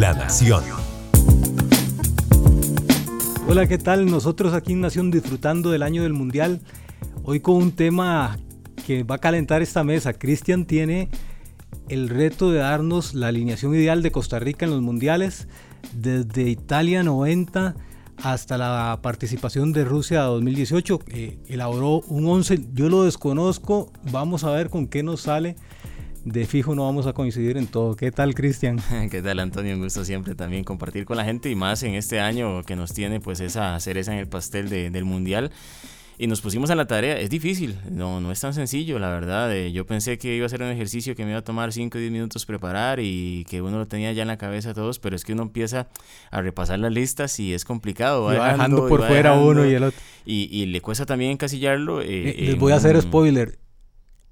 La 0.00 0.14
Nación. 0.14 0.64
Hola, 3.46 3.66
¿qué 3.66 3.76
tal? 3.76 4.06
Nosotros 4.06 4.54
aquí 4.54 4.72
en 4.72 4.80
Nación 4.80 5.10
disfrutando 5.10 5.70
del 5.70 5.82
año 5.82 6.04
del 6.04 6.14
Mundial. 6.14 6.62
Hoy 7.22 7.40
con 7.40 7.56
un 7.56 7.72
tema 7.72 8.38
que 8.86 9.02
va 9.02 9.16
a 9.16 9.18
calentar 9.18 9.60
esta 9.60 9.84
mesa. 9.84 10.14
Cristian 10.14 10.64
tiene 10.64 11.10
el 11.90 12.08
reto 12.08 12.50
de 12.50 12.60
darnos 12.60 13.12
la 13.12 13.28
alineación 13.28 13.74
ideal 13.74 14.02
de 14.02 14.10
Costa 14.10 14.38
Rica 14.38 14.64
en 14.64 14.70
los 14.70 14.80
mundiales 14.80 15.48
desde 15.92 16.48
Italia 16.48 17.02
90 17.02 17.74
hasta 18.22 18.56
la 18.56 19.00
participación 19.02 19.74
de 19.74 19.84
Rusia 19.84 20.22
2018. 20.22 21.00
Eh, 21.08 21.38
elaboró 21.46 22.00
un 22.08 22.26
11, 22.26 22.68
yo 22.72 22.88
lo 22.88 23.04
desconozco, 23.04 23.92
vamos 24.10 24.44
a 24.44 24.50
ver 24.50 24.70
con 24.70 24.86
qué 24.86 25.02
nos 25.02 25.20
sale. 25.20 25.56
De 26.24 26.46
fijo 26.46 26.74
no 26.74 26.84
vamos 26.84 27.06
a 27.06 27.12
coincidir 27.12 27.56
en 27.56 27.66
todo. 27.66 27.96
¿Qué 27.96 28.12
tal, 28.12 28.34
Cristian? 28.34 28.80
¿Qué 29.10 29.22
tal, 29.22 29.38
Antonio? 29.40 29.74
Un 29.74 29.82
gusto 29.82 30.04
siempre 30.04 30.34
también 30.34 30.64
compartir 30.64 31.04
con 31.04 31.16
la 31.16 31.24
gente 31.24 31.48
y 31.50 31.54
más 31.54 31.82
en 31.82 31.94
este 31.94 32.20
año 32.20 32.62
que 32.64 32.76
nos 32.76 32.92
tiene 32.92 33.20
pues 33.20 33.40
esa 33.40 33.78
cereza 33.80 34.12
en 34.12 34.18
el 34.18 34.28
pastel 34.28 34.68
del 34.68 35.04
Mundial 35.04 35.50
y 36.20 36.26
nos 36.26 36.42
pusimos 36.42 36.68
a 36.68 36.74
la 36.74 36.86
tarea. 36.86 37.18
Es 37.18 37.30
difícil, 37.30 37.78
no, 37.90 38.20
no 38.20 38.30
es 38.30 38.38
tan 38.38 38.52
sencillo, 38.52 38.98
la 38.98 39.08
verdad. 39.08 39.56
Eh, 39.56 39.72
yo 39.72 39.86
pensé 39.86 40.18
que 40.18 40.36
iba 40.36 40.44
a 40.44 40.50
ser 40.50 40.62
un 40.62 40.68
ejercicio 40.68 41.16
que 41.16 41.24
me 41.24 41.30
iba 41.30 41.38
a 41.38 41.44
tomar 41.44 41.72
5 41.72 41.96
o 41.96 41.98
10 41.98 42.12
minutos 42.12 42.44
preparar 42.44 43.00
y 43.00 43.46
que 43.48 43.62
uno 43.62 43.78
lo 43.78 43.88
tenía 43.88 44.12
ya 44.12 44.20
en 44.20 44.28
la 44.28 44.36
cabeza 44.36 44.74
todos, 44.74 44.98
pero 44.98 45.16
es 45.16 45.24
que 45.24 45.32
uno 45.32 45.44
empieza 45.44 45.88
a 46.30 46.42
repasar 46.42 46.78
las 46.78 46.92
listas 46.92 47.40
y 47.40 47.54
es 47.54 47.64
complicado. 47.64 48.24
Va, 48.24 48.52
dejando, 48.52 48.86
por 48.86 49.06
fuera 49.06 49.32
uno 49.32 49.64
y 49.64 49.72
el 49.72 49.84
otro. 49.84 49.98
Y, 50.26 50.66
le 50.66 50.82
cuesta 50.82 51.06
también 51.06 51.30
encasillarlo. 51.30 52.02
Eh, 52.02 52.36
les 52.38 52.58
voy 52.58 52.72
a 52.72 52.76
hacer 52.76 53.00
spoiler. 53.00 53.58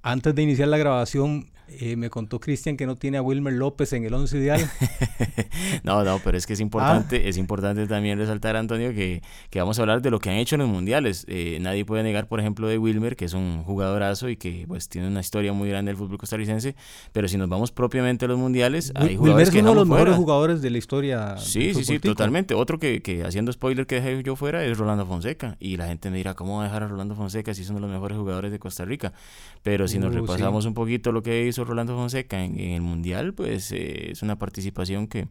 Antes 0.02 0.34
de 0.34 0.42
iniciar 0.42 0.68
la 0.68 0.76
grabación, 0.76 1.48
eh, 1.70 1.96
me 1.96 2.10
contó 2.10 2.40
Cristian 2.40 2.76
que 2.76 2.86
no 2.86 2.96
tiene 2.96 3.18
a 3.18 3.22
Wilmer 3.22 3.52
López 3.52 3.92
en 3.92 4.04
el 4.04 4.14
11 4.14 4.38
ideal. 4.38 4.70
no, 5.84 6.04
no, 6.04 6.20
pero 6.24 6.36
es 6.36 6.46
que 6.46 6.54
es 6.54 6.60
importante, 6.60 7.22
ah. 7.24 7.28
es 7.28 7.36
importante 7.36 7.86
también 7.86 8.18
resaltar, 8.18 8.56
Antonio, 8.56 8.90
que, 8.92 9.22
que, 9.50 9.60
vamos 9.60 9.78
a 9.78 9.82
hablar 9.82 10.02
de 10.02 10.10
lo 10.10 10.18
que 10.18 10.30
han 10.30 10.36
hecho 10.36 10.56
en 10.56 10.60
los 10.60 10.68
mundiales. 10.68 11.24
Eh, 11.28 11.58
nadie 11.60 11.84
puede 11.84 12.02
negar, 12.02 12.28
por 12.28 12.40
ejemplo, 12.40 12.68
de 12.68 12.78
Wilmer, 12.78 13.16
que 13.16 13.24
es 13.24 13.34
un 13.34 13.62
jugadorazo 13.64 14.28
y 14.28 14.36
que 14.36 14.64
pues 14.66 14.88
tiene 14.88 15.08
una 15.08 15.20
historia 15.20 15.52
muy 15.52 15.68
grande 15.68 15.90
del 15.90 15.96
fútbol 15.96 16.18
costarricense, 16.18 16.74
pero 17.12 17.28
si 17.28 17.36
nos 17.36 17.48
vamos 17.48 17.72
propiamente 17.72 18.24
a 18.24 18.28
los 18.28 18.38
mundiales, 18.38 18.92
hay 18.94 19.16
jugadores 19.16 19.48
Wilmer 19.48 19.48
es 19.48 19.54
uno 19.62 19.70
de 19.70 19.74
los 19.76 19.88
mejores 19.88 20.14
jugadores 20.16 20.62
de 20.62 20.70
la 20.70 20.78
historia. 20.78 21.36
Sí, 21.38 21.74
sí, 21.74 21.84
sí, 21.84 21.98
totalmente. 21.98 22.54
Otro 22.54 22.78
que, 22.78 23.02
que, 23.02 23.24
haciendo 23.24 23.52
spoiler 23.52 23.86
que 23.86 23.96
dejé 23.96 24.22
yo 24.22 24.36
fuera 24.36 24.64
es 24.64 24.78
Rolando 24.78 25.06
Fonseca. 25.06 25.56
Y 25.60 25.76
la 25.76 25.86
gente 25.86 26.10
me 26.10 26.16
dirá, 26.16 26.34
¿cómo 26.34 26.56
va 26.56 26.62
a 26.62 26.64
dejar 26.66 26.82
a 26.82 26.88
Rolando 26.88 27.14
Fonseca 27.14 27.54
si 27.54 27.62
es 27.62 27.70
uno 27.70 27.78
de 27.78 27.86
los 27.86 27.90
mejores 27.90 28.18
jugadores 28.18 28.52
de 28.52 28.58
Costa 28.58 28.84
Rica? 28.84 29.12
Pero 29.62 29.88
si 29.88 29.98
nos 29.98 30.12
uh, 30.12 30.18
repasamos 30.18 30.64
un 30.66 30.74
poquito 30.74 31.12
lo 31.12 31.22
que 31.22 31.46
hizo 31.46 31.57
Rolando 31.64 31.94
Fonseca 31.94 32.42
en, 32.42 32.58
el 32.58 32.80
Mundial, 32.80 33.34
pues 33.34 33.72
eh, 33.72 34.12
es 34.12 34.22
una 34.22 34.38
participación 34.38 35.06
que, 35.06 35.28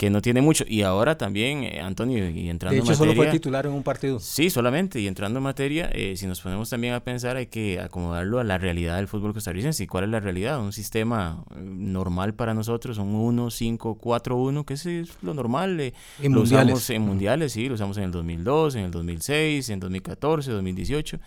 que 0.00 0.08
no 0.08 0.22
tiene 0.22 0.40
mucho. 0.40 0.64
Y 0.66 0.80
ahora 0.80 1.18
también, 1.18 1.62
eh, 1.62 1.78
Antonio, 1.82 2.30
y 2.30 2.48
entrando 2.48 2.74
de 2.74 2.80
hecho, 2.80 2.94
solo 2.94 3.14
fue 3.14 3.26
titular 3.26 3.66
en 3.66 3.72
un 3.72 3.82
partido. 3.82 4.18
Sí, 4.18 4.48
solamente. 4.48 4.98
Y 4.98 5.06
entrando 5.06 5.40
en 5.40 5.42
materia, 5.42 5.90
eh, 5.92 6.16
si 6.16 6.26
nos 6.26 6.40
ponemos 6.40 6.70
también 6.70 6.94
a 6.94 7.00
pensar, 7.00 7.36
hay 7.36 7.48
que 7.48 7.78
acomodarlo 7.80 8.38
a 8.38 8.44
la 8.44 8.56
realidad 8.56 8.96
del 8.96 9.08
fútbol 9.08 9.34
costarricense. 9.34 9.84
¿Y 9.84 9.86
cuál 9.86 10.04
es 10.04 10.10
la 10.10 10.20
realidad? 10.20 10.58
Un 10.58 10.72
sistema 10.72 11.44
normal 11.54 12.32
para 12.32 12.54
nosotros, 12.54 12.96
un 12.96 13.14
1, 13.14 13.50
5, 13.50 13.96
4, 13.96 14.36
1, 14.36 14.64
que 14.64 14.72
es 14.72 14.86
lo 15.20 15.34
normal. 15.34 15.78
en 15.78 15.92
lo 16.22 16.40
mundiales. 16.40 16.72
usamos 16.72 16.90
en 16.90 17.02
mundiales, 17.02 17.52
sí, 17.52 17.68
lo 17.68 17.74
usamos 17.74 17.98
en 17.98 18.04
el 18.04 18.10
2002, 18.10 18.76
en 18.76 18.84
el 18.86 18.90
2006, 18.90 19.68
en 19.68 19.80
2014, 19.80 20.50
2018 20.50 21.20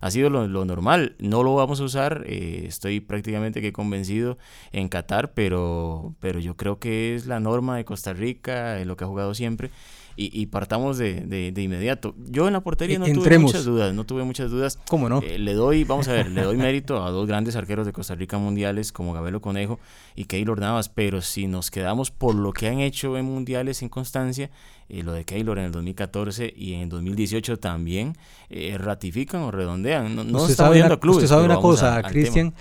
ha 0.00 0.10
sido 0.10 0.30
lo, 0.30 0.64
normal. 0.64 1.16
No 1.18 1.42
lo 1.42 1.54
vamos 1.54 1.80
a 1.80 1.84
usar, 1.84 2.24
eh, 2.26 2.64
estoy 2.66 3.00
prácticamente 3.00 3.60
que 3.60 3.72
convencido 3.72 4.38
en 4.72 4.88
Qatar, 4.88 5.32
pero, 5.34 6.14
pero 6.20 6.40
yo 6.40 6.56
creo 6.56 6.78
que 6.78 7.14
es 7.14 7.26
la 7.26 7.40
norma 7.40 7.76
de 7.76 7.84
Costa 7.84 8.12
Rica, 8.12 8.82
lo 8.84 8.96
que 8.96 9.04
ha 9.04 9.08
jugado 9.08 9.34
siempre. 9.34 9.70
Y, 10.18 10.46
partamos 10.46 10.96
de, 10.96 11.20
de, 11.26 11.62
inmediato. 11.62 12.14
Yo 12.16 12.46
en 12.46 12.54
la 12.54 12.62
portería 12.62 12.98
no 12.98 13.04
tuve 13.04 13.38
muchas 13.38 13.66
dudas, 13.66 13.92
no 13.92 14.04
tuve 14.04 14.24
muchas 14.24 14.50
dudas. 14.50 14.78
¿Cómo 14.88 15.10
no? 15.10 15.20
Eh, 15.20 15.38
le 15.38 15.52
doy, 15.52 15.84
vamos 15.84 16.08
a 16.08 16.14
ver, 16.14 16.30
le 16.30 16.40
doy 16.40 16.56
mérito 16.56 17.04
a 17.04 17.10
dos 17.10 17.26
grandes 17.26 17.54
arqueros 17.54 17.84
de 17.84 17.92
Costa 17.92 18.14
Rica 18.14 18.38
mundiales 18.38 18.92
como 18.92 19.12
Gabelo 19.12 19.42
Conejo 19.42 19.78
y 20.14 20.24
Keylor 20.24 20.58
Navas, 20.58 20.88
pero 20.88 21.20
si 21.20 21.48
nos 21.48 21.70
quedamos 21.70 22.10
por 22.10 22.34
lo 22.34 22.54
que 22.54 22.66
han 22.66 22.80
hecho 22.80 23.18
en 23.18 23.26
mundiales 23.26 23.82
en 23.82 23.90
constancia, 23.90 24.50
eh, 24.88 25.02
lo 25.02 25.12
de 25.12 25.24
Keylor 25.24 25.58
en 25.58 25.66
el 25.66 25.72
2014 25.72 26.52
y 26.56 26.74
en 26.74 26.80
el 26.80 26.88
2018 26.88 27.58
también 27.58 28.16
eh, 28.48 28.76
ratifican 28.78 29.42
o 29.42 29.50
redondean. 29.50 30.14
No, 30.14 30.24
no 30.24 30.48
sabe 30.48 30.82
una, 30.82 30.96
clubes, 30.98 31.18
Usted 31.18 31.28
sabe 31.28 31.44
una 31.44 31.56
cosa, 31.56 32.02
Cristian, 32.02 32.54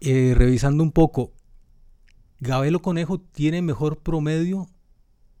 eh, 0.00 0.34
revisando 0.36 0.82
un 0.82 0.92
poco, 0.92 1.32
Gabelo 2.40 2.80
Conejo 2.80 3.20
tiene 3.20 3.62
mejor 3.62 3.98
promedio 3.98 4.66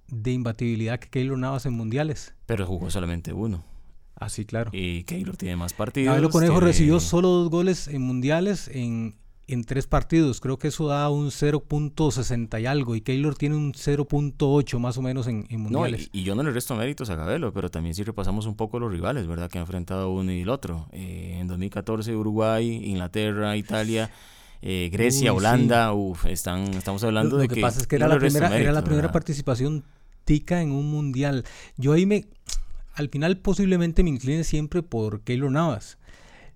de 0.08 0.32
imbatibilidad 0.32 0.98
que 0.98 1.08
Keylor 1.08 1.38
Navas 1.38 1.66
en 1.66 1.72
mundiales. 1.72 2.34
Pero 2.46 2.66
jugó 2.66 2.90
solamente 2.90 3.32
uno. 3.32 3.64
Ah, 4.16 4.28
sí, 4.28 4.44
claro. 4.44 4.70
Y 4.72 5.04
Keylor 5.04 5.36
tiene 5.36 5.56
más 5.56 5.72
partidos. 5.72 6.12
Gabelo 6.12 6.30
Conejo 6.30 6.60
recibió 6.60 7.00
solo 7.00 7.28
dos 7.28 7.50
goles 7.50 7.88
en 7.88 8.02
mundiales 8.02 8.68
en 8.68 9.16
en 9.46 9.64
tres 9.64 9.86
partidos. 9.86 10.40
Creo 10.40 10.58
que 10.58 10.68
eso 10.68 10.86
da 10.86 11.08
un 11.10 11.30
0.60 11.30 12.60
y 12.60 12.66
algo. 12.66 12.94
Y 12.96 13.00
Keylor 13.00 13.34
tiene 13.36 13.56
un 13.56 13.72
0.8 13.72 14.78
más 14.78 14.96
o 14.98 15.02
menos 15.02 15.26
en, 15.26 15.46
mundiales. 15.50 16.08
y, 16.12 16.22
yo 16.22 16.34
no 16.34 16.42
le 16.42 16.50
resto 16.50 16.74
méritos 16.74 17.10
a 17.10 17.16
Gabelo, 17.16 17.52
pero 17.52 17.70
también 17.70 17.94
si 17.94 18.02
repasamos 18.02 18.46
un 18.46 18.56
poco 18.56 18.78
los 18.78 18.90
rivales, 18.90 19.26
¿verdad? 19.26 19.50
Que 19.50 19.58
han 19.58 19.62
enfrentado 19.62 20.10
uno 20.10 20.32
y 20.32 20.42
el 20.42 20.48
otro. 20.48 20.88
Eh, 20.92 21.38
en 21.40 21.48
2014 21.48 22.14
Uruguay, 22.16 22.82
Inglaterra, 22.84 23.56
Italia. 23.56 24.10
Eh, 24.62 24.88
Grecia, 24.90 25.34
Holanda, 25.34 25.92
están, 26.26 26.62
estamos 26.74 27.04
hablando 27.04 27.36
de 27.36 27.48
que... 27.48 27.56
Lo 27.56 27.56
que 27.56 27.62
pasa 27.62 27.80
es 27.80 27.86
que 27.86 27.96
era, 27.96 28.08
la 28.08 28.18
primera, 28.18 28.56
era 28.56 28.72
la 28.72 28.82
primera 28.82 29.12
participación 29.12 29.84
tica 30.24 30.62
en 30.62 30.72
un 30.72 30.90
mundial. 30.90 31.44
Yo 31.76 31.92
ahí 31.92 32.06
me... 32.06 32.26
Al 32.94 33.10
final 33.10 33.36
posiblemente 33.38 34.02
me 34.02 34.10
incline 34.10 34.44
siempre 34.44 34.82
por 34.82 35.20
Keylor 35.20 35.50
Navas. 35.50 35.98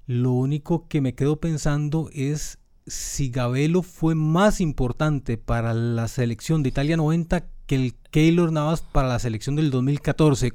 Lo 0.06 0.32
único 0.32 0.88
que 0.88 1.02
me 1.02 1.14
quedo 1.14 1.36
pensando 1.36 2.08
es 2.14 2.58
si 2.88 3.30
Gabelo 3.30 3.82
fue 3.82 4.14
más 4.14 4.60
importante 4.60 5.36
para 5.36 5.74
la 5.74 6.08
selección 6.08 6.62
de 6.62 6.70
Italia 6.70 6.96
90 6.96 7.46
que 7.66 7.74
el 7.74 7.94
Keylor 8.10 8.52
Navas 8.52 8.80
para 8.80 9.08
la 9.08 9.18
selección 9.18 9.56
del 9.56 9.70
2014. 9.70 10.54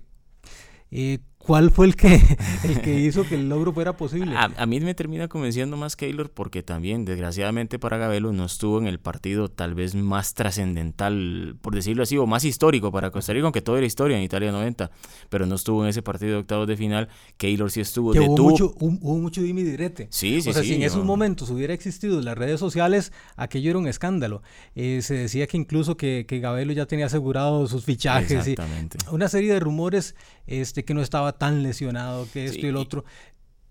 Eh, 0.91 1.19
¿Cuál 1.45 1.71
fue 1.71 1.87
el 1.87 1.95
que, 1.97 2.21
el 2.63 2.81
que 2.81 2.99
hizo 3.01 3.27
que 3.27 3.35
el 3.35 3.49
logro 3.49 3.73
fuera 3.73 3.97
posible? 3.97 4.33
A, 4.37 4.65
mí 4.65 4.79
me 4.79 4.93
termina 4.93 5.27
convenciendo 5.27 5.75
más 5.75 5.97
Keylor 5.97 6.29
porque 6.31 6.63
también, 6.63 7.03
desgraciadamente 7.03 7.79
para 7.79 7.97
Gabelo, 7.97 8.31
no 8.31 8.45
estuvo 8.45 8.79
en 8.79 8.87
el 8.87 8.97
partido 8.97 9.49
tal 9.49 9.75
vez 9.75 9.93
más 9.93 10.35
trascendental, 10.35 11.57
por 11.61 11.75
decirlo 11.75 12.03
así, 12.03 12.17
o 12.17 12.25
más 12.25 12.45
histórico 12.45 12.93
para 12.93 13.11
Costa 13.11 13.33
Rica, 13.33 13.43
aunque 13.43 13.61
todo 13.61 13.77
era 13.77 13.85
historia 13.85 14.17
en 14.17 14.23
Italia 14.23 14.53
90, 14.53 14.89
pero 15.29 15.45
no 15.45 15.55
estuvo 15.55 15.83
en 15.83 15.89
ese 15.89 16.01
partido 16.01 16.31
de 16.31 16.37
octavos 16.37 16.65
de 16.65 16.77
final. 16.77 17.09
Keylor 17.35 17.69
sí 17.69 17.81
estuvo. 17.81 18.13
Que 18.13 18.21
hubo, 18.21 18.37
mucho, 18.37 18.73
hubo 18.79 19.17
mucho 19.17 19.41
dime 19.41 19.61
y 19.61 19.65
direte. 19.65 20.07
Sí, 20.11 20.41
sí, 20.41 20.49
o 20.49 20.53
sea, 20.53 20.61
sí, 20.61 20.69
si 20.69 20.75
en 20.75 20.83
esos 20.83 21.03
momentos 21.03 21.49
hubiera 21.49 21.73
existido 21.73 22.21
las 22.21 22.37
redes 22.37 22.61
sociales, 22.61 23.11
aquello 23.35 23.69
era 23.69 23.79
un 23.79 23.87
escándalo. 23.87 24.43
Eh, 24.75 25.01
se 25.01 25.15
decía 25.15 25.45
que 25.47 25.57
incluso 25.57 25.97
que, 25.97 26.25
que 26.25 26.39
Gabelo 26.39 26.71
ya 26.71 26.85
tenía 26.85 27.07
asegurado 27.07 27.67
sus 27.67 27.83
fichajes. 27.83 28.47
Exactamente. 28.47 28.97
Y 29.11 29.13
una 29.13 29.27
serie 29.27 29.51
de 29.51 29.59
rumores 29.59 30.15
este, 30.47 30.83
que 30.85 30.93
no 30.93 31.01
estaba 31.01 31.33
tan 31.33 31.63
lesionado, 31.63 32.27
que 32.31 32.45
esto 32.45 32.65
y 32.65 32.69
el 32.69 32.77
otro. 32.77 33.05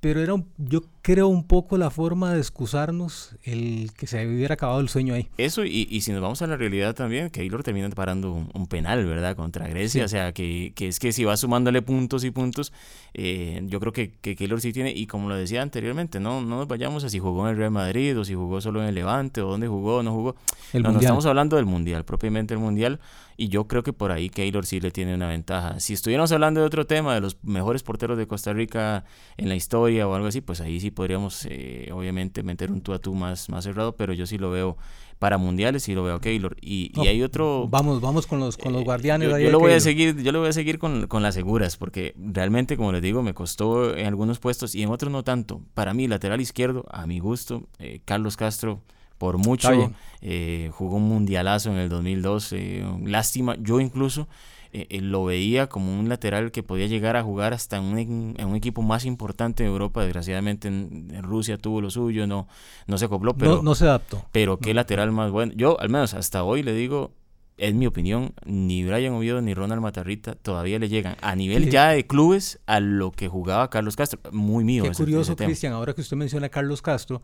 Pero 0.00 0.21
era, 0.21 0.34
yo 0.59 0.83
creo, 1.02 1.26
un 1.26 1.44
poco 1.44 1.76
la 1.76 1.90
forma 1.90 2.32
de 2.32 2.38
excusarnos 2.38 3.36
el 3.42 3.90
que 3.96 4.06
se 4.06 4.24
hubiera 4.26 4.54
acabado 4.54 4.80
el 4.80 4.88
sueño 4.88 5.14
ahí. 5.14 5.28
Eso, 5.36 5.64
y, 5.64 5.88
y 5.90 6.00
si 6.02 6.12
nos 6.12 6.22
vamos 6.22 6.40
a 6.42 6.46
la 6.46 6.56
realidad 6.56 6.94
también, 6.94 7.28
Keylor 7.28 7.64
termina 7.64 7.90
parando 7.90 8.32
un, 8.32 8.66
penal, 8.68 9.04
¿verdad? 9.04 9.34
Contra 9.34 9.66
Grecia. 9.66 10.04
O 10.04 10.08
sea, 10.08 10.32
que, 10.32 10.72
que, 10.76 10.88
es 10.88 11.00
que 11.00 11.12
si 11.12 11.24
va 11.24 11.36
sumándole 11.36 11.82
puntos 11.82 12.22
y 12.24 12.30
puntos, 12.30 12.72
eh, 13.14 13.60
yo 13.64 13.80
creo 13.80 13.92
que, 13.92 14.12
que 14.12 14.36
Keylor 14.36 14.60
sí 14.60 14.72
tiene, 14.72 14.92
y 14.92 15.06
como 15.06 15.28
lo 15.28 15.34
decía 15.34 15.60
anteriormente, 15.60 16.20
no, 16.20 16.40
no 16.40 16.58
nos 16.58 16.68
vayamos 16.68 17.02
a 17.02 17.08
si 17.08 17.19
jugó 17.19 17.44
en 17.46 17.50
el 17.50 17.56
Real 17.56 17.72
Madrid, 17.72 18.19
o 18.19 18.24
si 18.24 18.34
jugó 18.34 18.60
solo 18.60 18.80
en 18.80 18.88
el 18.88 18.94
Levante, 18.94 19.42
o 19.42 19.48
dónde 19.48 19.66
jugó 19.66 19.96
o 19.96 20.02
no 20.04 20.12
jugó. 20.12 20.36
El 20.72 20.84
no, 20.84 20.98
estamos 20.98 21.26
hablando 21.26 21.56
del 21.56 21.66
Mundial, 21.66 22.04
propiamente 22.04 22.54
el 22.54 22.60
Mundial. 22.60 23.00
Y 23.36 23.48
yo 23.48 23.66
creo 23.66 23.82
que 23.82 23.93
por 23.93 24.12
ahí 24.12 24.28
Keylor 24.28 24.66
sí 24.66 24.78
le 24.78 24.90
tiene 24.90 25.14
una 25.14 25.26
ventaja. 25.26 25.81
Si 25.81 25.94
estuviéramos 25.94 26.31
hablando 26.31 26.60
de 26.60 26.66
otro 26.66 26.87
tema, 26.87 27.14
de 27.14 27.20
los 27.20 27.43
mejores 27.43 27.82
porteros 27.82 28.16
de 28.19 28.26
Costa 28.26 28.52
Rica 28.52 29.05
en 29.37 29.48
la 29.48 29.56
historia 29.56 30.06
o 30.06 30.14
algo 30.14 30.28
así, 30.28 30.40
pues 30.40 30.60
ahí 30.60 30.78
sí 30.78 30.92
podríamos, 30.93 31.47
eh, 31.49 31.91
obviamente, 31.93 32.43
meter 32.43 32.71
un 32.71 32.81
tú 32.81 32.93
a 32.93 32.99
tú 32.99 33.15
más, 33.15 33.49
más 33.49 33.65
cerrado, 33.65 33.97
pero 33.97 34.12
yo 34.12 34.27
sí 34.27 34.39
lo 34.39 34.50
veo 34.50 34.77
para 35.19 35.39
mundiales 35.39 35.89
y 35.89 35.94
lo 35.94 36.03
veo 36.03 36.17
a 36.17 36.21
Keylor. 36.21 36.56
Y, 36.61 36.93
y 37.00 37.06
hay 37.06 37.23
otro... 37.23 37.69
Vamos, 37.69 38.00
vamos 38.00 38.27
con 38.27 38.41
los, 38.41 38.56
con 38.56 38.73
los 38.73 38.83
eh, 38.83 38.85
guardianes. 38.85 39.29
yo, 39.29 39.50
lo 39.50 39.61
voy 39.61 39.73
a 39.73 39.81
seguir, 39.81 40.21
yo 40.21 40.33
lo 40.33 40.41
voy 40.41 40.49
a 40.49 40.53
seguir 40.53 40.79
con, 40.79 41.06
con, 41.06 41.23
las 41.23 41.35
seguras, 41.35 41.77
porque 41.77 42.15
realmente, 42.17 42.77
como 42.77 42.93
les 42.93 43.03
digo, 43.03 43.23
me 43.23 43.33
costó 43.33 43.97
en 43.97 44.06
algunos 44.06 44.41
puestos 44.41 44.75
y 44.75 44.83
en 44.83 44.91
otros 44.91 45.12
no 45.12 45.23
tanto. 45.23 45.61
Para 45.75 45.94
mí, 45.94 46.09
lateral 46.09 46.41
izquierdo, 46.41 46.85
a 46.91 47.06
mi 47.06 47.21
gusto, 47.21 47.69
eh, 47.79 48.00
Carlos 48.05 48.37
Castro 48.37 48.83
por 49.22 49.38
mucho. 49.38 49.92
Eh, 50.20 50.72
jugó 50.72 50.96
un 50.96 51.08
mundialazo 51.08 51.70
en 51.70 51.76
el 51.76 51.88
2002. 51.88 52.56
lástima, 53.04 53.54
yo 53.60 53.78
incluso 53.78 54.26
eh, 54.72 54.88
eh, 54.90 55.00
lo 55.00 55.24
veía 55.24 55.69
como 55.69 55.96
un 55.96 56.08
lateral 56.08 56.50
que 56.50 56.64
podía 56.64 56.88
llegar 56.88 57.16
a 57.16 57.22
jugar 57.22 57.52
hasta 57.52 57.76
en 57.76 58.34
un, 58.36 58.56
equipo 58.56 58.82
más 58.82 59.04
importante 59.04 59.62
de 59.62 59.69
Europa. 59.69 60.02
Desgraciadamente 60.02 60.66
en, 60.66 61.22
Rusia 61.22 61.56
tuvo 61.56 61.80
lo 61.80 61.88
suyo, 61.88 62.26
no, 62.26 62.48
no 62.88 62.98
se 62.98 63.04
acopló, 63.04 63.34
pero 63.34 63.62
no, 63.62 63.76
se 63.76 63.84
adaptó. 63.84 64.26
Pero 64.32 64.58
qué 64.58 64.74
lateral 64.74 65.12
más 65.12 65.30
bueno. 65.30 65.52
Yo, 65.54 65.78
al 65.78 65.88
menos 65.88 66.14
hasta 66.14 66.42
hoy, 66.42 66.64
le 66.64 66.74
digo, 66.74 67.12
es 67.56 67.72
mi 67.74 67.86
opinión, 67.86 68.34
ni 68.44 68.84
Brian 68.84 69.12
Oviedo 69.12 69.40
ni 69.40 69.54
Ronald 69.54 69.82
Matarrita 69.82 70.34
todavía 70.34 70.80
le 70.80 70.88
llegan 70.88 71.14
a 71.20 71.36
nivel 71.36 71.70
ya 71.70 71.90
de 71.90 72.08
clubes 72.08 72.58
a 72.66 72.80
lo 72.80 73.12
que 73.12 73.28
jugaba 73.28 73.70
Carlos 73.70 73.94
Castro. 73.94 74.19
Muy 74.32 74.64
mío. 74.64 74.82
Qué 74.82 74.90
curioso, 74.90 75.36
Cristian, 75.36 75.74
ahora 75.74 75.94
que 75.94 76.00
usted 76.00 76.16
menciona 76.16 76.46
a 76.46 76.50
Carlos 76.50 76.82
Castro, 76.82 77.22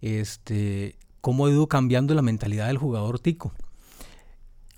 este, 0.00 0.96
cómo 1.26 1.46
ha 1.46 1.50
ido 1.50 1.66
cambiando 1.66 2.14
la 2.14 2.22
mentalidad 2.22 2.68
del 2.68 2.78
jugador 2.78 3.18
tico. 3.18 3.52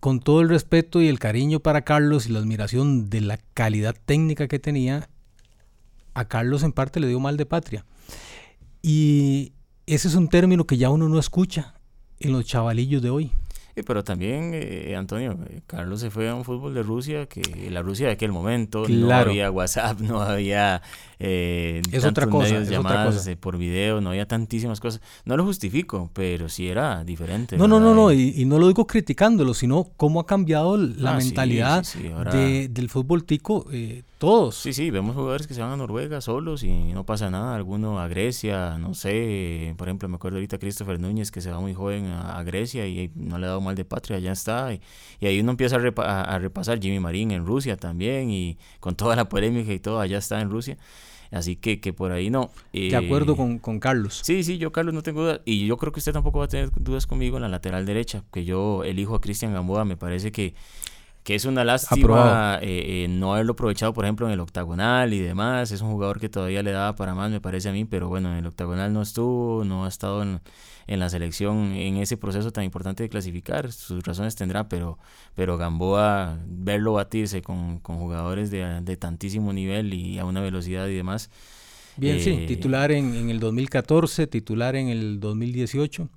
Con 0.01 0.19
todo 0.19 0.41
el 0.41 0.49
respeto 0.49 1.03
y 1.03 1.09
el 1.09 1.19
cariño 1.19 1.61
para 1.61 1.83
Carlos 1.83 2.27
y 2.27 2.33
la 2.33 2.39
admiración 2.39 3.11
de 3.11 3.21
la 3.21 3.37
calidad 3.53 3.95
técnica 4.07 4.49
que 4.49 4.59
tenía, 4.59 5.11
a 6.15 6.25
Carlos 6.25 6.63
en 6.63 6.73
parte 6.73 7.01
le 7.01 7.07
dio 7.07 7.21
mal 7.21 7.37
de 7.37 7.45
patria. 7.45 7.85
Y 8.81 9.53
ese 9.85 10.09
es 10.09 10.15
un 10.15 10.29
término 10.29 10.67
que 10.67 10.79
ya 10.79 10.89
uno 10.89 11.11
no 11.11 11.19
escucha 11.19 11.75
en 12.19 12.33
los 12.33 12.47
chavalillos 12.47 13.03
de 13.03 13.11
hoy 13.11 13.31
pero 13.83 14.05
también, 14.05 14.53
eh, 14.55 14.95
Antonio, 14.97 15.39
eh, 15.49 15.61
Carlos 15.67 16.01
se 16.01 16.11
fue 16.11 16.29
a 16.29 16.35
un 16.35 16.45
fútbol 16.45 16.75
de 16.75 16.83
Rusia, 16.83 17.27
que 17.27 17.43
la 17.71 17.83
Rusia 17.83 18.07
de 18.07 18.13
aquel 18.13 18.33
momento 18.33 18.85
no 18.89 19.11
había 19.13 19.51
WhatsApp, 19.51 20.01
no 20.01 20.21
había 20.21 20.83
eh, 21.21 21.83
es 21.91 22.05
otra 22.05 22.29
cosa, 22.29 22.63
llamadas 22.63 23.29
por 23.41 23.59
video, 23.59 24.01
no 24.01 24.11
había 24.11 24.27
tantísimas 24.27 24.81
cosas. 24.81 25.01
No 25.25 25.37
lo 25.37 25.45
justifico, 25.45 26.11
pero 26.13 26.49
sí 26.49 26.69
era 26.69 27.03
diferente. 27.05 27.57
No, 27.57 27.67
no, 27.67 27.81
no, 27.81 27.95
no, 27.95 28.13
y, 28.13 28.45
no 28.45 28.59
lo 28.59 28.69
digo 28.69 28.87
criticándolo, 28.87 29.55
sino 29.55 29.91
cómo 29.97 30.21
ha 30.21 30.27
cambiado 30.27 30.77
la 30.77 31.15
ah, 31.15 31.19
mentalidad 31.19 31.85
del 32.35 32.89
fútbol 32.89 33.25
tico. 33.25 33.67
Eh, 33.73 34.03
todos. 34.19 34.57
Sí, 34.57 34.73
sí, 34.73 34.91
vemos 34.91 35.15
jugadores 35.15 35.47
que 35.47 35.55
se 35.55 35.61
van 35.61 35.71
a 35.71 35.77
Noruega 35.77 36.21
solos 36.21 36.65
y 36.65 36.73
no 36.93 37.07
pasa 37.07 37.31
nada. 37.31 37.55
Alguno 37.55 38.01
a 38.01 38.09
Grecia, 38.09 38.77
no 38.79 38.93
sé. 38.95 39.75
Por 39.79 39.89
ejemplo, 39.89 40.09
me 40.09 40.17
acuerdo 40.17 40.39
ahorita 40.39 40.59
Christopher 40.59 41.01
Núñez 41.01 41.31
que 41.31 41.41
se 41.41 41.51
va 41.51 41.61
muy 41.61 41.73
joven 41.73 42.07
a, 42.07 42.43
Grecia 42.43 42.87
y 42.87 43.13
no 43.15 43.39
le 43.39 43.47
ha 43.47 43.51
dado 43.51 43.61
mal 43.61 43.77
de 43.77 43.85
patria, 43.85 44.19
ya 44.19 44.33
está. 44.33 44.75
Y, 44.75 44.81
ahí 45.27 45.41
uno 45.41 45.53
empieza 45.53 45.77
a, 45.77 46.39
repasar 46.39 46.81
Jimmy 46.81 47.01
Marín 47.01 47.31
en 47.31 47.47
Rusia 47.47 47.77
también 47.77 48.31
y 48.31 48.59
con 48.81 48.97
toda 48.97 49.15
la 49.15 49.29
polémica 49.29 49.73
y 49.73 49.79
todo, 49.79 50.01
allá 50.01 50.19
está 50.19 50.41
en 50.41 50.51
Rusia. 50.51 50.77
Así 51.31 51.57
que, 51.57 51.79
que 51.79 51.93
por 51.93 52.11
ahí 52.11 52.31
no. 52.31 52.51
de 52.73 52.97
acuerdo 52.97 53.37
con, 53.37 53.59
con, 53.59 53.79
Carlos. 53.81 54.21
Sí, 54.25 54.43
sí, 54.43 54.59
yo 54.59 54.73
Carlos 54.73 54.95
no 54.95 55.03
tengo 55.03 55.23
dudas. 55.23 55.41
Y 55.45 55.67
yo 55.67 55.77
creo 55.77 55.93
que 55.93 56.01
usted 56.01 56.13
tampoco 56.13 56.39
va 56.39 56.47
a 56.47 56.49
tener 56.49 56.71
dudas 56.75 57.07
conmigo 57.07 57.37
en 57.37 57.43
la 57.43 57.49
lateral 57.49 57.87
derecha, 57.87 58.25
que 58.33 58.45
yo 58.45 58.83
elijo 58.83 59.15
a 59.15 59.21
Cristian 59.21 59.53
Gamboa, 59.53 59.85
me 59.85 59.97
parece 59.97 60.33
que 60.33 60.55
que 61.29 61.35
es 61.35 61.45
una 61.45 61.63
lástima 61.63 62.59
eh, 62.63 63.05
eh, 63.05 63.07
no 63.07 63.35
haberlo 63.35 63.53
aprovechado, 63.53 63.93
por 63.93 64.07
ejemplo, 64.07 64.27
en 64.27 64.33
el 64.33 64.41
octagonal 64.41 65.13
y 65.13 65.19
demás. 65.19 65.71
Es 65.73 65.83
un 65.83 65.91
jugador 65.91 66.19
que 66.21 66.31
todavía 66.31 66.63
le 66.63 66.71
daba 66.71 66.97
para 66.97 67.15
más, 67.15 67.31
me 67.31 67.39
parece 67.39 67.69
a 67.69 67.73
mí, 67.73 67.85
pero 67.85 68.09
bueno, 68.09 68.33
en 68.33 68.39
el 68.39 68.47
octagonal 68.47 68.95
no 68.95 69.03
estuvo, 69.03 69.63
no 69.63 69.85
ha 69.85 69.89
estado 69.89 70.23
en, 70.23 70.41
la 70.87 71.11
selección 71.11 71.73
en 71.73 71.99
ese 71.99 72.17
proceso 72.17 72.51
tan 72.51 72.65
importante 72.65 73.03
de 73.03 73.11
clasificar. 73.11 73.71
Sus 73.73 74.03
razones 74.05 74.37
tendrá, 74.37 74.71
pero, 74.71 74.97
pero 75.35 75.59
Gamboa, 75.59 76.39
verlo 76.47 76.95
batirse 76.95 77.43
con, 77.43 77.81
jugadores 77.81 78.51
de, 78.51 78.97
tantísimo 78.97 79.53
nivel 79.53 79.93
y 79.93 80.19
a 80.19 80.25
una 80.25 80.41
velocidad 80.41 80.89
y 80.89 80.97
demás. 80.97 81.29
Bien, 81.99 82.21
sí, 82.21 82.31
eh, 82.31 82.47
titular 82.47 82.91
en, 82.91 83.15
en 83.15 83.29
el 83.29 83.39
2014, 83.39 84.29
titular 84.29 84.77
en 84.77 84.89
el 84.89 85.21
2018 85.21 86.09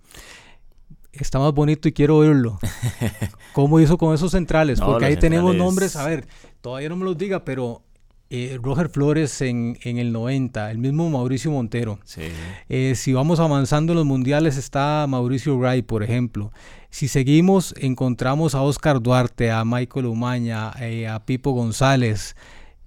está 1.14 1.40
más 1.40 1.54
bonito 1.54 1.88
y 1.88 1.94
quiero 1.94 2.18
oírlo. 2.18 2.60
¿Cómo 3.54 3.80
hizo 3.80 3.98
con 3.98 4.14
esos 4.14 4.32
centrales? 4.32 4.80
Porque 4.80 5.06
ahí 5.06 5.18
tenemos 5.18 5.56
nombres, 5.56 5.96
a 5.96 6.06
ver, 6.06 6.28
todavía 6.62 6.90
no 6.90 6.96
me 6.96 7.06
los 7.06 7.18
diga, 7.18 7.44
pero 7.44 7.82
eh, 8.34 8.58
Roger 8.64 8.88
Flores 8.88 9.42
en, 9.42 9.78
en, 9.84 9.98
el 9.98 10.14
90, 10.14 10.72
el 10.72 10.78
mismo 10.78 11.10
Mauricio 11.10 11.52
Montero. 11.52 12.00
Eh, 12.70 12.94
si 12.96 13.12
vamos 13.12 13.42
avanzando 13.42 13.92
en 13.92 13.98
los 13.98 14.06
mundiales 14.06 14.56
está 14.56 15.06
Mauricio 15.06 15.58
Wright, 15.58 15.86
por 15.86 16.02
ejemplo. 16.02 16.54
Si 16.90 17.10
seguimos, 17.10 17.76
encontramos 17.78 18.56
a 18.56 18.62
Oscar 18.62 19.02
Duarte, 19.02 19.52
a 19.52 19.66
Michael 19.66 20.06
Umaña, 20.06 20.72
eh, 20.80 21.10
a 21.10 21.26
Pipo 21.26 21.52
González. 21.52 22.38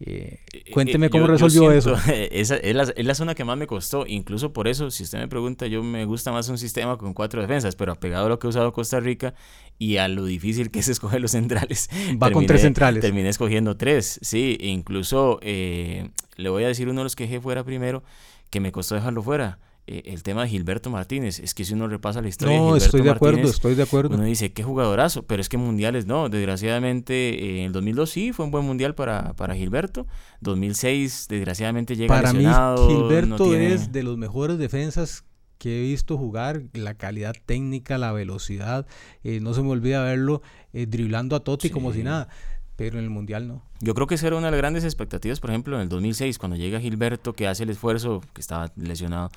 Eh, 0.00 0.40
eh, 0.52 0.70
cuénteme 0.72 1.08
cómo 1.08 1.26
resolvió 1.26 1.70
eso. 1.70 1.96
Esa 2.30 2.56
es 2.56 2.74
la, 2.74 3.14
zona 3.14 3.34
que 3.34 3.44
más 3.44 3.56
me 3.56 3.66
costó. 3.66 4.06
Incluso 4.06 4.52
por 4.52 4.68
eso, 4.68 4.90
si 4.90 5.04
usted 5.04 5.18
me 5.18 5.28
pregunta, 5.28 5.66
yo 5.66 5.82
me 5.82 6.04
gusta 6.04 6.32
más 6.32 6.48
un 6.48 6.58
sistema 6.58 6.98
con 6.98 7.14
cuatro 7.14 7.40
defensas, 7.40 7.76
pero 7.76 7.92
apegado 7.92 8.26
a 8.26 8.28
lo 8.28 8.38
que 8.38 8.46
ha 8.46 8.50
usado 8.50 8.72
Costa 8.72 9.00
Rica 9.00 9.34
y 9.78 9.98
a 9.98 10.08
lo 10.08 10.24
difícil 10.24 10.70
que 10.70 10.80
es 10.80 10.88
escoger 10.88 11.20
los 11.20 11.30
centrales. 11.30 11.88
Va 12.22 12.30
con 12.30 12.46
tres 12.46 12.62
centrales. 12.62 13.00
Terminé 13.00 13.28
escogiendo 13.28 13.76
tres, 13.76 14.18
sí. 14.22 14.56
Incluso 14.60 15.38
eh, 15.42 16.10
le 16.36 16.48
voy 16.48 16.64
a 16.64 16.68
decir 16.68 16.88
uno 16.88 17.00
de 17.00 17.04
los 17.04 17.16
que 17.16 17.24
dejé 17.24 17.40
fuera 17.40 17.64
primero, 17.64 18.02
que 18.50 18.60
me 18.60 18.72
costó 18.72 18.94
dejarlo 18.94 19.22
fuera. 19.22 19.58
Eh, 19.86 20.02
el 20.06 20.22
tema 20.22 20.42
de 20.42 20.48
Gilberto 20.48 20.88
Martínez. 20.88 21.40
Es 21.40 21.52
que 21.52 21.64
si 21.64 21.74
uno 21.74 21.88
repasa 21.88 22.22
la 22.22 22.28
historia 22.28 22.56
no, 22.56 22.72
de 22.72 22.78
estoy 22.78 23.02
de 23.02 23.10
acuerdo, 23.10 23.42
estoy 23.42 23.74
de 23.74 23.82
acuerdo. 23.82 24.14
Uno 24.14 24.24
dice, 24.24 24.50
qué 24.50 24.62
jugadorazo, 24.62 25.24
pero 25.24 25.42
es 25.42 25.50
que 25.50 25.58
mundiales 25.58 26.06
no. 26.06 26.30
Desgraciadamente, 26.30 27.14
eh, 27.14 27.58
en 27.58 27.66
el 27.66 27.72
2002 27.72 28.08
sí 28.08 28.32
fue 28.32 28.46
un 28.46 28.50
buen 28.50 28.64
mundial 28.64 28.94
para, 28.94 29.34
para 29.34 29.54
Gilberto. 29.54 30.06
2006, 30.40 31.26
desgraciadamente, 31.28 31.96
llega 31.96 32.14
Para 32.14 32.32
mí, 32.32 32.46
Gilberto 32.88 33.54
es 33.54 33.92
de 33.92 34.02
los 34.02 34.16
mejores 34.16 34.56
defensas 34.56 35.24
que 35.58 35.80
he 35.80 35.82
visto 35.82 36.16
jugar, 36.16 36.62
la 36.72 36.94
calidad 36.94 37.34
técnica, 37.44 37.98
la 37.98 38.12
velocidad. 38.12 38.86
Eh, 39.22 39.40
no 39.40 39.52
se 39.52 39.62
me 39.62 39.68
olvida 39.68 40.02
verlo 40.02 40.40
driblando 40.72 41.36
a 41.36 41.40
Totti 41.40 41.70
como 41.70 41.92
si 41.92 42.02
nada 42.02 42.28
pero 42.76 42.98
en 42.98 43.04
el 43.04 43.10
Mundial 43.10 43.46
no. 43.46 43.62
Yo 43.80 43.94
creo 43.94 44.06
que 44.06 44.16
esa 44.16 44.26
era 44.26 44.36
una 44.36 44.46
de 44.46 44.52
las 44.52 44.58
grandes 44.58 44.84
expectativas, 44.84 45.40
por 45.40 45.50
ejemplo, 45.50 45.76
en 45.76 45.82
el 45.82 45.88
2006, 45.88 46.38
cuando 46.38 46.56
llega 46.56 46.80
Gilberto, 46.80 47.32
que 47.32 47.46
hace 47.46 47.62
el 47.64 47.70
esfuerzo, 47.70 48.22
que 48.32 48.40
estaba 48.40 48.72
lesionado, 48.76 49.30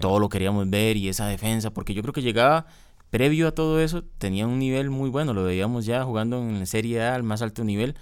todo 0.00 0.18
lo 0.18 0.28
queríamos 0.28 0.68
ver 0.70 0.96
y 0.96 1.08
esa 1.08 1.26
defensa, 1.26 1.70
porque 1.70 1.94
yo 1.94 2.02
creo 2.02 2.12
que 2.12 2.22
llegaba, 2.22 2.66
previo 3.10 3.48
a 3.48 3.52
todo 3.52 3.80
eso, 3.80 4.04
tenía 4.18 4.46
un 4.46 4.58
nivel 4.58 4.90
muy 4.90 5.10
bueno, 5.10 5.34
lo 5.34 5.44
veíamos 5.44 5.86
ya 5.86 6.04
jugando 6.04 6.38
en 6.38 6.60
la 6.60 6.66
Serie 6.66 7.02
A 7.02 7.14
al 7.14 7.22
más 7.22 7.42
alto 7.42 7.64
nivel, 7.64 7.96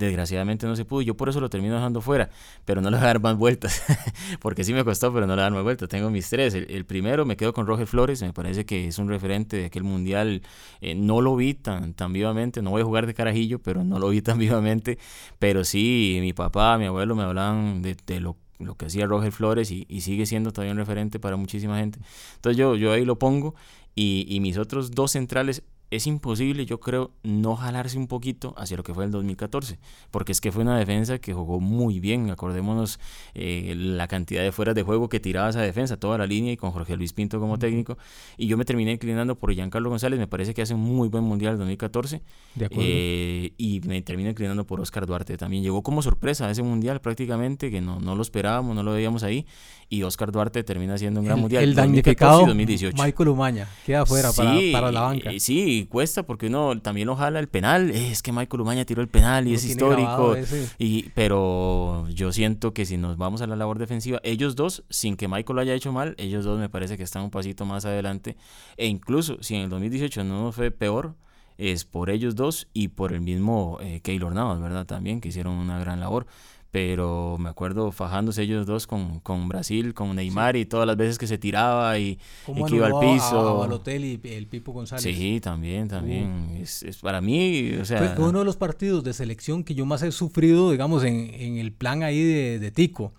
Desgraciadamente 0.00 0.66
no 0.66 0.76
se 0.76 0.86
pudo. 0.86 1.02
Yo 1.02 1.14
por 1.14 1.28
eso 1.28 1.40
lo 1.40 1.50
termino 1.50 1.74
dejando 1.74 2.00
fuera. 2.00 2.30
Pero 2.64 2.80
no 2.80 2.90
le 2.90 2.96
voy 2.96 3.04
a 3.04 3.06
dar 3.08 3.20
más 3.20 3.36
vueltas. 3.36 3.82
porque 4.40 4.64
sí 4.64 4.72
me 4.72 4.82
costó, 4.82 5.12
pero 5.12 5.26
no 5.26 5.34
le 5.34 5.36
voy 5.36 5.40
a 5.40 5.44
dar 5.44 5.52
más 5.52 5.62
vueltas. 5.62 5.90
Tengo 5.90 6.08
mis 6.08 6.28
tres. 6.30 6.54
El, 6.54 6.86
primero 6.86 7.26
me 7.26 7.36
quedo 7.36 7.52
con 7.52 7.66
Roger 7.66 7.86
Flores. 7.86 8.22
Me 8.22 8.32
parece 8.32 8.64
que 8.64 8.88
es 8.88 8.98
un 8.98 9.10
referente 9.10 9.58
de 9.58 9.66
aquel 9.66 9.84
mundial. 9.84 10.40
Eh, 10.80 10.94
no 10.94 11.20
lo 11.20 11.36
vi 11.36 11.52
tan, 11.52 11.92
tan 11.92 12.14
vivamente. 12.14 12.62
No 12.62 12.70
voy 12.70 12.80
a 12.80 12.84
jugar 12.84 13.06
de 13.06 13.12
carajillo, 13.12 13.58
pero 13.58 13.84
no 13.84 13.98
lo 13.98 14.08
vi 14.08 14.22
tan 14.22 14.38
vivamente. 14.38 14.98
Pero 15.38 15.64
sí, 15.64 16.18
mi 16.22 16.32
papá, 16.32 16.78
mi 16.78 16.86
abuelo 16.86 17.14
me 17.14 17.24
hablaban 17.24 17.82
de, 17.82 18.20
lo 18.20 18.36
lo 18.58 18.74
que 18.74 18.86
hacía 18.86 19.06
Roger 19.06 19.32
Flores 19.32 19.70
y, 19.70 19.86
sigue 20.02 20.26
siendo 20.26 20.52
todavía 20.52 20.72
un 20.72 20.78
referente 20.78 21.18
para 21.18 21.36
muchísima 21.36 21.78
gente. 21.78 21.98
Entonces 22.36 22.58
yo, 22.58 22.76
yo 22.76 22.92
ahí 22.92 23.06
lo 23.06 23.18
pongo 23.18 23.54
y 23.94 24.38
mis 24.40 24.58
otros 24.58 24.90
dos 24.90 25.12
centrales 25.12 25.62
es 25.90 26.06
imposible, 26.06 26.66
yo 26.66 26.78
creo, 26.78 27.10
no 27.24 27.56
jalarse 27.56 27.98
un 27.98 28.06
poquito 28.06 28.54
hacia 28.56 28.76
lo 28.76 28.84
que 28.84 28.94
fue 28.94 29.04
el 29.04 29.10
2014, 29.10 29.78
porque 30.10 30.32
es 30.32 30.40
que 30.40 30.52
fue 30.52 30.62
una 30.62 30.78
defensa 30.78 31.18
que 31.18 31.34
jugó 31.34 31.58
muy 31.58 31.98
bien, 31.98 32.30
acordémonos 32.30 33.00
eh, 33.34 33.74
la 33.76 34.06
cantidad 34.06 34.42
de 34.42 34.52
fueras 34.52 34.76
de 34.76 34.82
juego 34.82 35.08
que 35.08 35.18
tiraba 35.18 35.48
esa 35.50 35.62
defensa, 35.62 35.96
toda 35.96 36.16
la 36.16 36.26
línea 36.26 36.52
y 36.52 36.56
con 36.56 36.70
Jorge 36.70 36.96
Luis 36.96 37.12
Pinto 37.12 37.40
como 37.40 37.58
técnico, 37.58 37.98
y 38.36 38.46
yo 38.46 38.56
me 38.56 38.64
terminé 38.64 38.92
inclinando 38.92 39.36
por 39.36 39.52
Giancarlo 39.52 39.90
González, 39.90 40.18
me 40.18 40.28
parece 40.28 40.54
que 40.54 40.62
hace 40.62 40.74
un 40.74 40.82
muy 40.82 41.08
buen 41.08 41.24
mundial 41.24 41.54
el 41.54 41.58
2014, 41.58 42.22
eh, 42.56 43.52
y 43.58 43.80
me 43.80 44.00
terminé 44.02 44.30
inclinando 44.30 44.64
por 44.64 44.80
Oscar 44.80 45.06
Duarte 45.06 45.36
también, 45.36 45.64
llegó 45.64 45.82
como 45.82 46.02
sorpresa 46.02 46.46
a 46.46 46.50
ese 46.52 46.62
mundial 46.62 47.00
prácticamente, 47.00 47.70
que 47.70 47.80
no, 47.80 47.98
no 47.98 48.14
lo 48.14 48.22
esperábamos, 48.22 48.76
no 48.76 48.84
lo 48.84 48.92
veíamos 48.92 49.24
ahí, 49.24 49.44
y 49.88 50.04
Oscar 50.04 50.30
Duarte 50.30 50.62
termina 50.62 50.96
siendo 50.96 51.18
un 51.18 51.26
gran 51.26 51.40
mundial. 51.40 51.64
El 51.64 51.74
damnificado 51.74 52.46
2018. 52.46 53.02
Michael 53.02 53.28
Umaña 53.28 53.68
queda 53.84 54.02
afuera 54.02 54.30
para, 54.32 54.54
para, 54.72 54.92
la 54.92 55.00
banca. 55.00 55.32
Sí, 55.38 55.79
cuesta 55.86 56.24
porque 56.24 56.46
uno 56.46 56.80
también 56.80 57.06
lo 57.06 57.16
jala 57.16 57.38
el 57.38 57.48
penal. 57.48 57.90
Es 57.90 58.22
que 58.22 58.32
Michael 58.32 58.62
Umaña 58.62 58.84
tiró 58.84 59.02
el 59.02 59.08
penal 59.08 59.46
y 59.46 59.54
es 59.54 59.64
histórico. 59.64 60.36
Y, 60.78 61.10
pero 61.14 62.08
yo 62.08 62.32
siento 62.32 62.72
que 62.72 62.86
si 62.86 62.96
nos 62.96 63.16
vamos 63.16 63.42
a 63.42 63.46
la 63.46 63.56
labor 63.56 63.78
defensiva, 63.78 64.20
ellos 64.22 64.56
dos, 64.56 64.84
sin 64.90 65.16
que 65.16 65.28
Michael 65.28 65.56
lo 65.56 65.62
haya 65.62 65.74
hecho 65.74 65.92
mal, 65.92 66.14
ellos 66.18 66.44
dos 66.44 66.58
me 66.58 66.68
parece 66.68 66.96
que 66.96 67.02
están 67.02 67.22
un 67.22 67.30
pasito 67.30 67.64
más 67.64 67.84
adelante. 67.84 68.36
E 68.76 68.86
incluso 68.86 69.42
si 69.42 69.54
en 69.54 69.62
el 69.62 69.70
2018 69.70 70.24
no 70.24 70.52
fue 70.52 70.70
peor, 70.70 71.14
es 71.58 71.84
por 71.84 72.08
ellos 72.08 72.36
dos 72.36 72.68
y 72.72 72.88
por 72.88 73.12
el 73.12 73.20
mismo 73.20 73.78
eh, 73.80 74.00
Keylor 74.00 74.34
Navas, 74.34 74.60
¿verdad? 74.60 74.86
También 74.86 75.20
que 75.20 75.28
hicieron 75.28 75.54
una 75.54 75.78
gran 75.78 76.00
labor 76.00 76.26
pero 76.70 77.36
me 77.38 77.48
acuerdo 77.48 77.90
fajándose 77.90 78.42
ellos 78.42 78.66
dos 78.66 78.86
con, 78.86 79.20
con 79.20 79.48
Brasil, 79.48 79.92
con 79.92 80.14
Neymar 80.14 80.56
y 80.56 80.64
todas 80.64 80.86
las 80.86 80.96
veces 80.96 81.18
que 81.18 81.26
se 81.26 81.36
tiraba 81.36 81.98
y, 81.98 82.16
que 82.46 82.76
iba 82.76 82.86
al 82.86 83.00
piso. 83.00 83.38
A, 83.38 83.66
hotel 83.66 84.04
y 84.04 84.20
el 84.24 84.46
Pipo 84.46 84.72
González. 84.72 85.02
Sí, 85.02 85.40
también, 85.40 85.88
también. 85.88 86.58
Es, 86.60 86.82
es, 86.82 86.98
para 86.98 87.20
mí, 87.20 87.72
o 87.80 87.84
sea... 87.84 88.14
Fue 88.14 88.28
uno 88.28 88.40
de 88.40 88.44
los 88.44 88.56
partidos 88.56 89.02
de 89.02 89.12
selección 89.12 89.64
que 89.64 89.74
yo 89.74 89.84
más 89.84 90.02
he 90.02 90.12
sufrido, 90.12 90.70
digamos, 90.70 91.02
en, 91.04 91.32
en 91.34 91.58
el 91.58 91.72
plan 91.72 92.02
ahí 92.02 92.22
de, 92.22 92.58
de 92.58 92.70
Tico. 92.70 93.12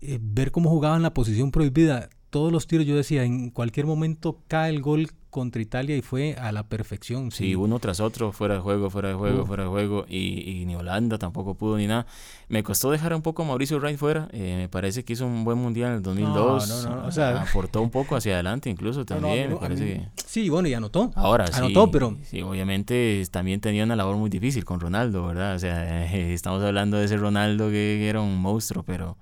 Eh, 0.00 0.18
ver 0.20 0.50
cómo 0.50 0.70
jugaban 0.70 1.02
la 1.02 1.12
posición 1.12 1.50
prohibida 1.50 2.08
todos 2.30 2.52
los 2.52 2.66
tiros, 2.66 2.86
yo 2.86 2.96
decía, 2.96 3.24
en 3.24 3.50
cualquier 3.50 3.86
momento 3.86 4.38
cae 4.48 4.70
el 4.70 4.80
gol 4.80 5.10
contra 5.30 5.62
Italia 5.62 5.96
y 5.96 6.02
fue 6.02 6.34
a 6.34 6.52
la 6.52 6.64
perfección. 6.64 7.30
Sí, 7.30 7.54
uno 7.54 7.78
tras 7.78 8.00
otro, 8.00 8.32
fuera 8.32 8.54
de 8.54 8.60
juego, 8.60 8.90
fuera 8.90 9.08
de 9.08 9.14
juego, 9.14 9.46
fuera 9.46 9.62
de 9.62 9.68
juego, 9.68 10.04
y, 10.08 10.64
ni 10.66 10.74
Holanda 10.74 11.18
tampoco 11.18 11.54
pudo 11.54 11.76
ni 11.76 11.86
nada. 11.86 12.06
Me 12.48 12.62
costó 12.62 12.90
dejar 12.90 13.14
un 13.14 13.22
poco 13.22 13.42
a 13.42 13.46
Mauricio 13.46 13.78
Wright 13.78 13.96
fuera, 13.96 14.28
eh, 14.32 14.56
me 14.58 14.68
parece 14.68 15.04
que 15.04 15.12
hizo 15.12 15.26
un 15.26 15.44
buen 15.44 15.58
mundial 15.58 15.90
en 15.90 15.96
el 15.98 16.02
2002, 16.02 16.68
no, 16.68 16.82
no, 16.82 16.96
no, 16.96 17.06
o 17.06 17.12
sea, 17.12 17.42
aportó 17.42 17.80
un 17.80 17.90
poco 17.90 18.16
hacia 18.16 18.34
adelante 18.34 18.70
incluso 18.70 19.04
también, 19.06 19.50
me 19.50 19.56
parece 19.56 20.08
Sí, 20.26 20.48
bueno, 20.48 20.68
y 20.68 20.74
anotó. 20.74 21.12
Ahora 21.14 21.46
anotó, 21.52 21.84
sí, 21.86 21.90
pero... 21.92 22.16
Sí, 22.24 22.42
obviamente 22.42 23.24
también 23.30 23.60
tenía 23.60 23.84
una 23.84 23.96
labor 23.96 24.16
muy 24.16 24.30
difícil 24.30 24.64
con 24.64 24.80
Ronaldo, 24.80 25.26
¿verdad? 25.26 25.54
O 25.54 25.58
sea, 25.58 26.04
estamos 26.14 26.62
hablando 26.62 26.98
de 26.98 27.04
ese 27.04 27.16
Ronaldo 27.16 27.70
que 27.70 28.08
era 28.08 28.20
un 28.20 28.36
monstruo, 28.36 28.82
pero... 28.82 29.16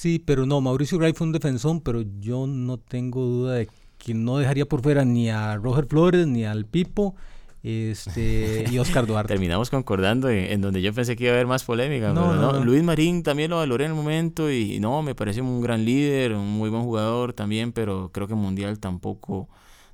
Sí, 0.00 0.18
pero 0.18 0.46
no, 0.46 0.62
Mauricio 0.62 0.96
Wright 0.96 1.14
fue 1.14 1.26
un 1.26 1.32
defensor, 1.34 1.82
pero 1.82 2.00
yo 2.20 2.46
no 2.46 2.78
tengo 2.78 3.20
duda 3.20 3.56
de 3.56 3.68
que 3.98 4.14
no 4.14 4.38
dejaría 4.38 4.64
por 4.64 4.80
fuera 4.80 5.04
ni 5.04 5.28
a 5.28 5.56
Roger 5.56 5.84
Flores 5.84 6.26
ni 6.26 6.46
al 6.46 6.64
Pipo 6.64 7.14
este, 7.62 8.64
y 8.70 8.78
Oscar 8.78 9.06
Duarte. 9.06 9.34
Terminamos 9.34 9.68
concordando 9.68 10.30
en, 10.30 10.58
donde 10.62 10.80
yo 10.80 10.94
pensé 10.94 11.16
que 11.16 11.24
iba 11.24 11.32
a 11.32 11.34
haber 11.34 11.46
más 11.46 11.64
polémica. 11.64 12.14
No, 12.14 12.32
no, 12.34 12.64
Luis 12.64 12.82
Marín 12.82 13.22
también 13.22 13.50
lo 13.50 13.58
valoré 13.58 13.84
en 13.84 13.90
el 13.90 13.94
momento 13.94 14.50
y 14.50 14.80
no, 14.80 15.02
me 15.02 15.14
parece 15.14 15.42
un 15.42 15.60
gran 15.60 15.84
líder, 15.84 16.32
un 16.32 16.48
muy 16.48 16.70
buen 16.70 16.84
jugador 16.84 17.34
también, 17.34 17.70
pero 17.72 18.08
creo 18.10 18.26
que 18.26 18.34
Mundial 18.34 18.78
tampoco, 18.78 19.50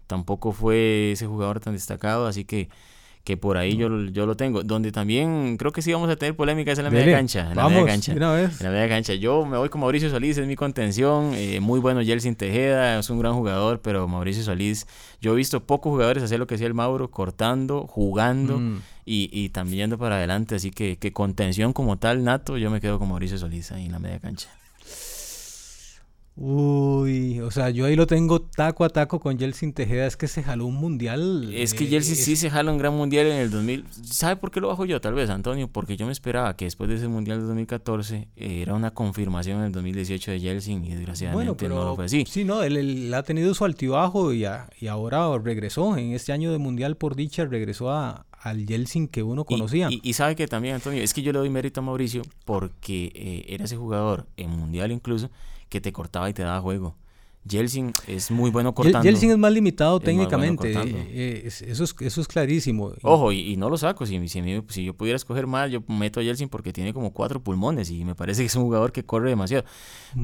tampoco 0.06 0.52
fue 0.52 1.10
ese 1.10 1.26
jugador 1.26 1.58
tan 1.58 1.72
destacado, 1.72 2.28
así 2.28 2.44
que 2.44 2.68
que 3.26 3.37
por 3.37 3.56
ahí 3.56 3.76
yo, 3.76 3.88
yo 4.04 4.25
lo 4.25 4.37
tengo. 4.37 4.62
Donde 4.62 4.92
también 4.92 5.56
creo 5.56 5.73
que 5.73 5.83
sí 5.83 5.92
vamos 5.92 6.09
a 6.09 6.14
tener 6.14 6.37
polémica 6.37 6.71
es 6.71 6.78
en 6.78 6.85
la 6.85 6.90
media 6.90 7.16
cancha. 7.16 7.50
En 7.50 7.56
la 7.56 7.68
media 7.68 7.85
cancha. 7.85 8.12
En 8.12 8.21
la 8.21 8.71
media 8.71 8.88
cancha. 8.88 9.14
Yo 9.14 9.45
me 9.45 9.59
voy 9.59 9.68
con 9.68 9.80
Mauricio 9.80 10.09
Solís, 10.09 10.38
es 10.38 10.47
mi 10.47 10.54
contención. 10.54 11.33
Eh, 11.35 11.59
muy 11.59 11.80
bueno 11.80 12.00
Jelsin 12.04 12.37
Tejeda, 12.37 13.00
es 13.00 13.11
un 13.11 13.18
gran 13.18 13.35
jugador, 13.35 13.80
pero 13.83 14.06
Mauricio 14.06 14.45
Solís, 14.45 14.87
yo 15.21 15.33
he 15.33 15.37
visto 15.37 15.64
pocos 15.64 15.90
jugadores 15.90 16.23
hacer 16.23 16.38
lo 16.38 16.47
que 16.47 16.54
hacía 16.54 16.68
el 16.68 16.75
Mauro, 16.75 17.11
cortando, 17.11 17.88
jugando 17.88 18.61
mm. 18.61 18.83
y, 19.04 19.28
y 19.33 19.49
también 19.49 19.78
yendo 19.78 19.99
para 19.99 20.18
adelante. 20.18 20.54
Así 20.54 20.71
que, 20.71 20.97
que 20.97 21.12
contención 21.12 21.73
como 21.73 21.99
tal, 21.99 22.23
nato, 22.23 22.56
yo 22.59 22.71
me 22.71 22.80
quedo 22.80 23.00
con 23.00 23.09
Mauricio 23.09 23.38
Solís 23.38 23.73
ahí 23.73 23.87
en 23.87 23.92
la 23.92 23.99
media 23.99 24.21
cancha. 24.21 24.50
Uy, 26.37 26.75
o 27.46 27.50
sea, 27.50 27.70
yo 27.70 27.86
ahí 27.86 27.96
lo 27.96 28.06
tengo 28.06 28.40
taco 28.40 28.84
a 28.84 28.88
taco 28.88 29.20
con 29.20 29.38
Jelsin 29.38 29.72
Tejeda, 29.72 30.06
es 30.06 30.16
que 30.16 30.26
se 30.26 30.42
jaló 30.42 30.66
un 30.66 30.74
mundial. 30.74 31.52
Es 31.54 31.74
que 31.74 31.84
eh, 31.84 32.02
sí 32.02 32.36
se 32.36 32.50
jala 32.50 32.72
un 32.72 32.78
gran 32.78 32.94
mundial 32.94 33.26
en 33.26 33.36
el 33.36 33.50
2000. 33.50 33.84
¿Sabe 34.04 34.36
por 34.36 34.50
qué 34.50 34.60
lo 34.60 34.68
bajo 34.68 34.84
yo, 34.84 35.00
tal 35.00 35.14
vez, 35.14 35.30
Antonio? 35.30 35.68
Porque 35.68 35.96
yo 35.96 36.06
me 36.06 36.12
esperaba 36.12 36.56
que 36.56 36.64
después 36.64 36.90
de 36.90 36.96
ese 36.96 37.08
mundial 37.08 37.38
de 37.38 37.46
2014 37.46 38.28
eh, 38.36 38.62
era 38.62 38.74
una 38.74 38.90
confirmación 38.90 39.60
en 39.60 39.66
el 39.66 39.72
2018 39.72 40.32
de 40.32 40.40
Jelsin 40.40 40.84
y 40.84 40.94
desgraciadamente 40.94 41.68
no 41.68 41.84
lo 41.84 41.96
fue 41.96 42.06
así. 42.06 42.24
Sí, 42.28 42.44
no, 42.44 42.62
él, 42.62 43.12
ha 43.14 43.22
tenido 43.22 43.54
su 43.54 43.64
altibajo 43.64 44.32
y, 44.32 44.44
y 44.80 44.86
ahora 44.88 45.26
regresó. 45.38 45.96
En 45.96 46.12
este 46.12 46.32
año 46.32 46.50
de 46.50 46.58
mundial, 46.58 46.96
por 46.96 47.14
dicha, 47.14 47.44
regresó 47.44 47.90
a, 47.90 48.26
al 48.32 48.66
Jelsin 48.66 49.08
que 49.08 49.22
uno 49.22 49.44
conocía. 49.44 49.88
Y, 49.90 50.12
sabe 50.14 50.36
que 50.36 50.46
también, 50.46 50.76
Antonio, 50.76 51.02
es 51.02 51.14
que 51.14 51.22
yo 51.22 51.32
le 51.32 51.38
doy 51.38 51.50
mérito 51.50 51.80
a 51.80 51.82
Mauricio 51.82 52.22
porque 52.44 53.12
eh, 53.14 53.44
era 53.48 53.64
ese 53.64 53.76
jugador 53.76 54.26
en 54.36 54.50
mundial 54.50 54.92
incluso 54.92 55.30
que 55.68 55.80
te 55.80 55.92
cortaba 55.92 56.30
y 56.30 56.34
te 56.34 56.42
daba 56.42 56.60
juego. 56.60 56.96
Jelsin 57.48 57.92
es 58.06 58.30
muy 58.30 58.50
bueno 58.50 58.74
cortando. 58.74 59.02
Jelsin 59.02 59.30
es 59.30 59.38
más 59.38 59.52
limitado 59.52 60.00
técnicamente. 60.00 60.72
Eh, 60.74 61.42
eso, 61.46 61.84
es, 61.84 61.94
eso 62.00 62.20
es 62.20 62.28
clarísimo. 62.28 62.92
Ojo, 63.02 63.32
y, 63.32 63.56
no 63.56 63.70
lo 63.70 63.76
saco. 63.76 64.06
Si, 64.06 64.28
si, 64.28 64.84
yo 64.84 64.94
pudiera 64.94 65.16
escoger 65.16 65.46
más, 65.46 65.70
yo 65.70 65.82
meto 65.88 66.20
a 66.20 66.22
Jelsin 66.22 66.48
porque 66.48 66.72
tiene 66.72 66.92
como 66.92 67.12
cuatro 67.12 67.40
pulmones 67.40 67.90
y 67.90 68.04
me 68.04 68.14
parece 68.14 68.42
que 68.42 68.46
es 68.46 68.56
un 68.56 68.64
jugador 68.64 68.92
que 68.92 69.04
corre 69.04 69.30
demasiado. 69.30 69.64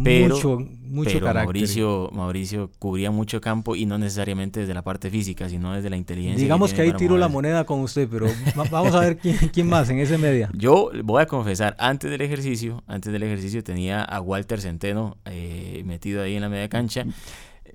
Pero, 0.03 0.35
mucho, 0.35 0.59
mucho 0.83 1.11
pero 1.13 1.35
Mauricio, 1.35 2.11
Mauricio 2.13 2.71
cubría 2.79 3.11
mucho 3.11 3.41
campo 3.41 3.77
y 3.77 3.87
no 3.87 3.99
necesariamente 3.99 4.61
desde 4.61 4.75
la 4.75 4.83
parte 4.83 5.11
física, 5.11 5.49
sino 5.49 5.73
desde 5.73 5.91
la 5.91 5.97
inteligencia. 5.97 6.43
Digamos 6.43 6.73
que, 6.73 6.83
ahí 6.83 6.93
tiro 6.95 7.17
la 7.19 7.29
moneda 7.29 7.65
con 7.65 7.81
usted, 7.81 8.09
pero 8.11 8.27
vamos 8.71 8.95
a 8.95 9.01
ver 9.01 9.19
quién, 9.19 9.37
quién 9.53 9.69
más 9.69 9.89
en 9.91 9.99
ese 9.99 10.19
media. 10.19 10.51
Yo 10.55 10.91
voy 11.05 11.23
a 11.23 11.27
confesar, 11.27 11.77
antes 11.79 12.11
del 12.11 12.21
ejercicio, 12.21 12.83
antes 12.87 13.13
del 13.13 13.23
ejercicio 13.23 13.63
tenía 13.63 14.03
a 14.03 14.21
Walter 14.21 14.61
Centeno 14.61 15.17
eh, 15.25 15.83
metido 15.85 16.23
ahí 16.23 16.35
en 16.35 16.43
la 16.43 16.49
media 16.49 16.69
cancha. 16.69 17.05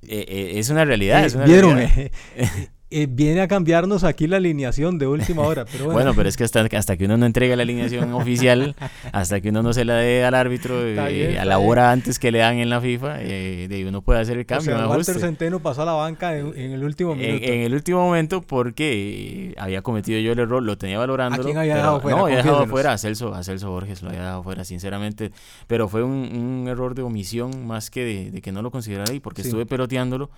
Eh, 0.10 0.26
eh, 0.28 0.52
es 0.56 0.70
una 0.70 0.86
realidad. 0.86 1.26
es 1.26 1.36
una 1.36 1.46
Vieron, 1.46 1.80
Eh, 2.90 3.06
viene 3.10 3.42
a 3.42 3.50
cambiarnos 3.50 4.06
aquí 4.06 4.28
la 4.28 4.38
alineación 4.38 4.98
de 4.98 5.08
última 5.08 5.42
hora. 5.42 5.66
Pero 5.70 5.86
bueno. 5.92 6.14
pero 6.16 6.30
es 6.30 6.38
que 6.38 6.46
hasta, 6.46 6.62
hasta 6.62 6.96
que 6.96 7.04
uno 7.04 7.18
no 7.18 7.26
entrega 7.26 7.58
la 7.58 7.64
alineación 7.64 8.14
oficial, 8.14 8.76
hasta 9.12 9.42
que 9.42 9.50
uno 9.50 9.62
no 9.62 9.74
se 9.74 9.84
la 9.84 9.96
dé 9.96 10.24
al 10.24 10.34
árbitro 10.34 10.76
a 10.80 11.46
la 11.46 11.60
hora 11.60 11.92
antes 11.92 12.18
que 12.18 12.32
le 12.32 12.40
dan 12.40 12.58
en 12.60 12.70
la 12.70 12.80
FIFA, 12.80 13.22
eh, 13.22 13.68
de 13.68 13.86
uno 13.86 14.02
puede 14.02 14.22
hacer 14.22 14.38
el 14.38 14.46
cambio. 14.46 14.76
O 14.76 14.78
sea, 14.78 14.88
Walter 14.88 15.20
Centeno 15.20 15.60
pasó 15.60 15.82
a 15.82 15.86
la 15.86 15.94
banca 15.94 16.38
en, 16.38 16.56
el 16.56 16.82
último 16.82 17.10
momento. 17.10 17.46
En, 17.46 17.62
el 17.62 17.74
último 17.74 18.00
momento 18.00 18.42
porque 18.42 19.54
había 19.58 19.82
cometido 19.82 20.22
yo 20.22 20.32
el 20.32 20.40
error, 20.40 20.64
lo 20.64 20.78
tenía 20.78 20.98
valorando. 20.98 21.42
¿A 21.42 21.44
quién 21.44 21.58
había 21.58 21.76
dejado 21.76 22.00
fuera? 22.00 22.18
No, 22.18 22.26
había 22.26 22.38
dejado 22.38 22.68
fuera 22.68 22.94
a 22.94 22.98
Celso, 22.98 23.34
a 23.34 23.44
Celso 23.44 23.70
Borges, 23.70 24.02
lo 24.02 24.10
había 24.10 24.22
dejado 24.22 24.44
fuera, 24.44 24.64
sinceramente. 24.64 25.32
Pero 25.68 25.90
fue 25.90 26.04
un, 26.04 26.68
error 26.70 26.96
de 26.96 27.02
omisión 27.02 27.68
más 27.68 27.90
que 27.90 28.32
de, 28.32 28.42
que 28.42 28.54
no 28.54 28.62
lo 28.62 28.72
considerara 28.72 29.12
ahí, 29.12 29.20
porque 29.20 29.42
estuve 29.42 29.66
peloteándolo. 29.66 30.30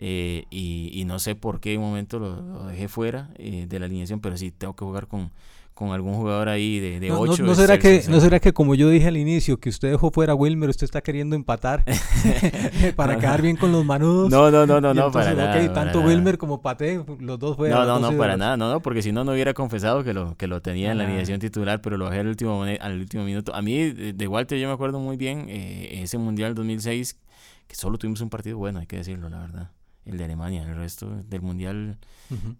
Eh, 0.00 0.44
y, 0.50 1.04
no 1.06 1.18
sé 1.18 1.34
por 1.34 1.58
qué 1.58 1.74
en 1.74 1.80
un 1.80 1.88
momento 1.88 2.20
lo, 2.20 2.66
dejé 2.68 2.86
fuera 2.86 3.30
eh, 3.36 3.66
de 3.68 3.78
la 3.80 3.86
alineación, 3.86 4.20
pero 4.20 4.36
sí 4.36 4.52
tengo 4.52 4.76
que 4.76 4.84
jugar 4.84 5.08
con, 5.08 5.32
con 5.74 5.90
algún 5.90 6.14
jugador 6.14 6.48
ahí 6.48 6.78
de, 6.78 7.00
de 7.00 7.10
8. 7.10 7.42
No, 7.42 7.54
será 7.56 7.80
que, 7.80 8.04
¿No 8.08 8.20
será 8.20 8.38
que 8.38 8.52
como 8.52 8.76
yo 8.76 8.90
dije 8.90 9.08
al 9.08 9.16
inicio, 9.16 9.58
que 9.58 9.70
usted 9.70 9.90
dejó 9.90 10.12
fuera 10.12 10.34
a 10.34 10.36
Wilmer, 10.36 10.70
usted 10.70 10.84
está 10.84 11.00
queriendo 11.00 11.34
empatar 11.34 11.84
para 12.96 13.18
quedar 13.18 13.42
bien 13.42 13.56
con 13.56 13.72
los 13.72 13.84
manudos? 13.84 14.30
No, 14.30 14.52
no, 14.52 14.66
no, 14.66 14.80
no, 14.80 14.94
no 14.94 15.10
para 15.10 15.34
nada. 15.34 15.72
tanto 15.72 16.00
Wilmer 16.00 16.38
como 16.38 16.62
Pate, 16.62 17.04
los 17.18 17.38
dos 17.40 17.56
fueron. 17.56 17.80
No, 17.80 17.98
no, 17.98 18.10
no, 18.12 18.16
para 18.16 18.36
nada, 18.36 18.56
no, 18.56 18.70
no, 18.70 18.80
porque 18.80 19.02
si 19.02 19.10
no, 19.10 19.24
no 19.24 19.32
hubiera 19.32 19.52
confesado 19.52 20.04
que 20.04 20.14
lo, 20.14 20.36
que 20.36 20.46
lo 20.46 20.62
tenía 20.62 20.92
en 20.92 20.98
la 20.98 21.04
alineación 21.04 21.40
titular, 21.40 21.80
pero 21.80 21.96
lo 21.96 22.04
dejé 22.08 22.20
al 22.20 22.28
último, 22.28 22.62
al 22.62 23.00
último 23.00 23.24
minuto. 23.24 23.52
A 23.52 23.62
mí, 23.62 23.90
de 23.90 24.28
Walter, 24.28 24.58
yo 24.58 24.68
me 24.68 24.74
acuerdo 24.74 25.00
muy 25.00 25.16
bien 25.16 25.46
eh, 25.48 26.02
ese 26.02 26.18
Mundial 26.18 26.54
2006, 26.54 27.18
que 27.66 27.74
solo 27.74 27.98
tuvimos 27.98 28.20
un 28.20 28.30
partido 28.30 28.58
bueno, 28.58 28.78
hay 28.78 28.86
que 28.86 28.98
decirlo, 28.98 29.28
la 29.28 29.40
verdad 29.40 29.70
el 30.08 30.18
de 30.18 30.24
Alemania. 30.24 30.62
El 30.62 30.74
resto 30.76 31.08
del 31.28 31.42
mundial 31.42 31.98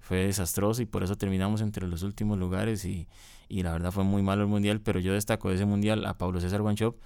fue 0.01 0.19
desastroso 0.19 0.83
y 0.83 0.87
por 0.87 1.03
eso 1.03 1.17
terminamos 1.17 1.61
entre 1.61 1.87
los 1.87 2.03
últimos 2.03 2.39
lugares 2.39 2.85
y, 2.85 3.09
y, 3.49 3.63
la 3.63 3.73
verdad 3.73 3.91
fue 3.91 4.05
muy 4.05 4.23
malo 4.23 4.43
el 4.43 4.49
mundial, 4.49 4.81
pero 4.81 5.01
yo 5.01 5.13
destaco 5.13 5.49
de 5.49 5.57
ese 5.57 5.65
mundial 5.65 6.07
a 6.07 6.17
Pablo 6.17 6.41
César 6.41 6.63
Guanchop 6.63 6.97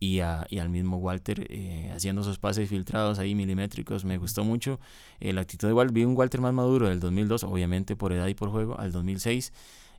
y, 0.00 0.20
a, 0.20 0.46
y 0.50 0.58
al 0.58 0.68
mismo 0.68 0.96
Walter 0.96 1.46
eh, 1.48 1.92
haciendo 1.94 2.24
sus 2.24 2.38
pases 2.38 2.68
filtrados 2.68 3.18
ahí 3.18 3.34
milimétricos. 3.34 4.04
Me 4.04 4.18
gustó 4.18 4.44
mucho 4.44 4.80
eh, 5.20 5.32
la 5.32 5.42
actitud 5.42 5.68
de 5.68 5.74
Walter. 5.74 5.94
Vi 5.94 6.04
un 6.04 6.16
Walter 6.16 6.40
más 6.40 6.52
maduro 6.52 6.88
del 6.88 7.00
2002, 7.00 7.44
obviamente 7.44 7.96
por 7.96 8.12
edad 8.12 8.26
y 8.26 8.34
por 8.34 8.50
juego, 8.50 8.78
al 8.78 8.92
2006 8.92 9.52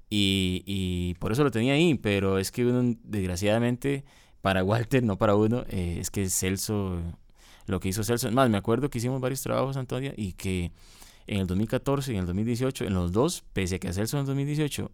y, 0.10 0.64
y 0.68 1.16
por 1.16 1.32
eso 1.32 1.44
lo 1.44 1.50
tenía 1.50 1.74
ahí, 1.74 1.96
pero 1.96 2.38
es 2.38 2.52
que 2.52 2.66
uno, 2.66 2.96
desgraciadamente 3.04 4.04
para 4.42 4.64
Walter, 4.64 5.02
no 5.02 5.18
para 5.18 5.36
uno, 5.36 5.64
eh, 5.70 5.98
es 6.00 6.12
que 6.12 6.30
Celso 6.30 7.02
lo 7.66 7.80
que 7.80 7.90
hizo 7.90 8.04
Celso. 8.04 8.32
Más, 8.32 8.50
me 8.50 8.58
acuerdo 8.58 8.90
que 8.90 8.98
hicimos 8.98 9.22
varios 9.22 9.42
trabajos, 9.42 9.78
Antonia, 9.78 10.14
y 10.16 10.34
que 10.34 10.72
en 11.28 11.40
el 11.40 11.48
2014 11.48 12.12
y 12.12 12.16
en 12.16 12.22
el 12.22 12.26
2018, 12.28 12.86
en 12.86 12.94
los 12.94 13.12
dos, 13.12 13.44
pese 13.54 13.76
a 13.76 13.80
que 13.80 13.94
Celso 13.94 14.18
en 14.18 14.22
el 14.22 14.28
2018 14.28 14.92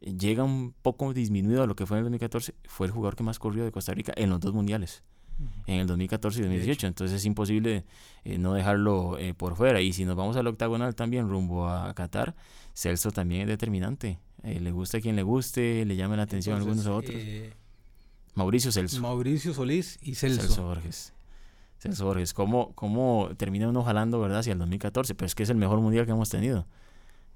eh, 0.00 0.14
llega 0.18 0.44
un 0.44 0.74
poco 0.82 1.12
disminuido 1.12 1.62
a 1.62 1.66
lo 1.66 1.74
que 1.74 1.86
fue 1.86 1.96
en 1.96 2.00
el 2.00 2.04
2014, 2.04 2.54
fue 2.64 2.86
el 2.86 2.92
jugador 2.92 3.16
que 3.16 3.22
más 3.22 3.38
corrió 3.38 3.64
de 3.64 3.72
Costa 3.72 3.94
Rica 3.94 4.12
en 4.16 4.30
los 4.30 4.40
dos 4.40 4.54
mundiales. 4.54 5.02
En 5.66 5.80
el 5.80 5.86
2014 5.86 6.40
y 6.40 6.42
2018, 6.42 6.86
entonces 6.86 7.16
es 7.16 7.24
imposible 7.24 7.86
eh, 8.24 8.36
no 8.36 8.52
dejarlo 8.52 9.16
eh, 9.16 9.32
por 9.32 9.56
fuera. 9.56 9.80
Y 9.80 9.94
si 9.94 10.04
nos 10.04 10.14
vamos 10.14 10.36
al 10.36 10.46
octagonal 10.46 10.94
también 10.94 11.30
rumbo 11.30 11.66
a 11.66 11.94
Qatar, 11.94 12.34
Celso 12.74 13.10
también 13.10 13.42
es 13.42 13.48
determinante. 13.48 14.18
le 14.42 14.70
gusta 14.70 14.98
a 14.98 15.00
quien 15.00 15.16
le 15.16 15.22
guste, 15.22 15.86
le 15.86 15.96
llama 15.96 16.16
la 16.16 16.24
atención 16.24 16.56
a 16.56 16.58
algunos 16.58 16.86
a 16.86 16.92
otros. 16.92 17.16
Mauricio 18.34 18.70
Celso. 18.70 19.00
Mauricio 19.00 19.54
Solís 19.54 19.98
y 20.02 20.14
Celso. 20.14 20.42
Celso 20.42 20.62
Borges. 20.64 21.14
Borges, 22.00 22.34
¿cómo, 22.34 22.72
cómo 22.74 23.30
termina 23.36 23.68
uno 23.68 23.82
jalando, 23.82 24.20
verdad, 24.20 24.40
hacia 24.40 24.52
el 24.52 24.58
2014? 24.58 25.14
Pero 25.14 25.26
es 25.26 25.34
que 25.34 25.42
es 25.42 25.50
el 25.50 25.56
mejor 25.56 25.80
mundial 25.80 26.04
que 26.04 26.12
hemos 26.12 26.28
tenido. 26.28 26.66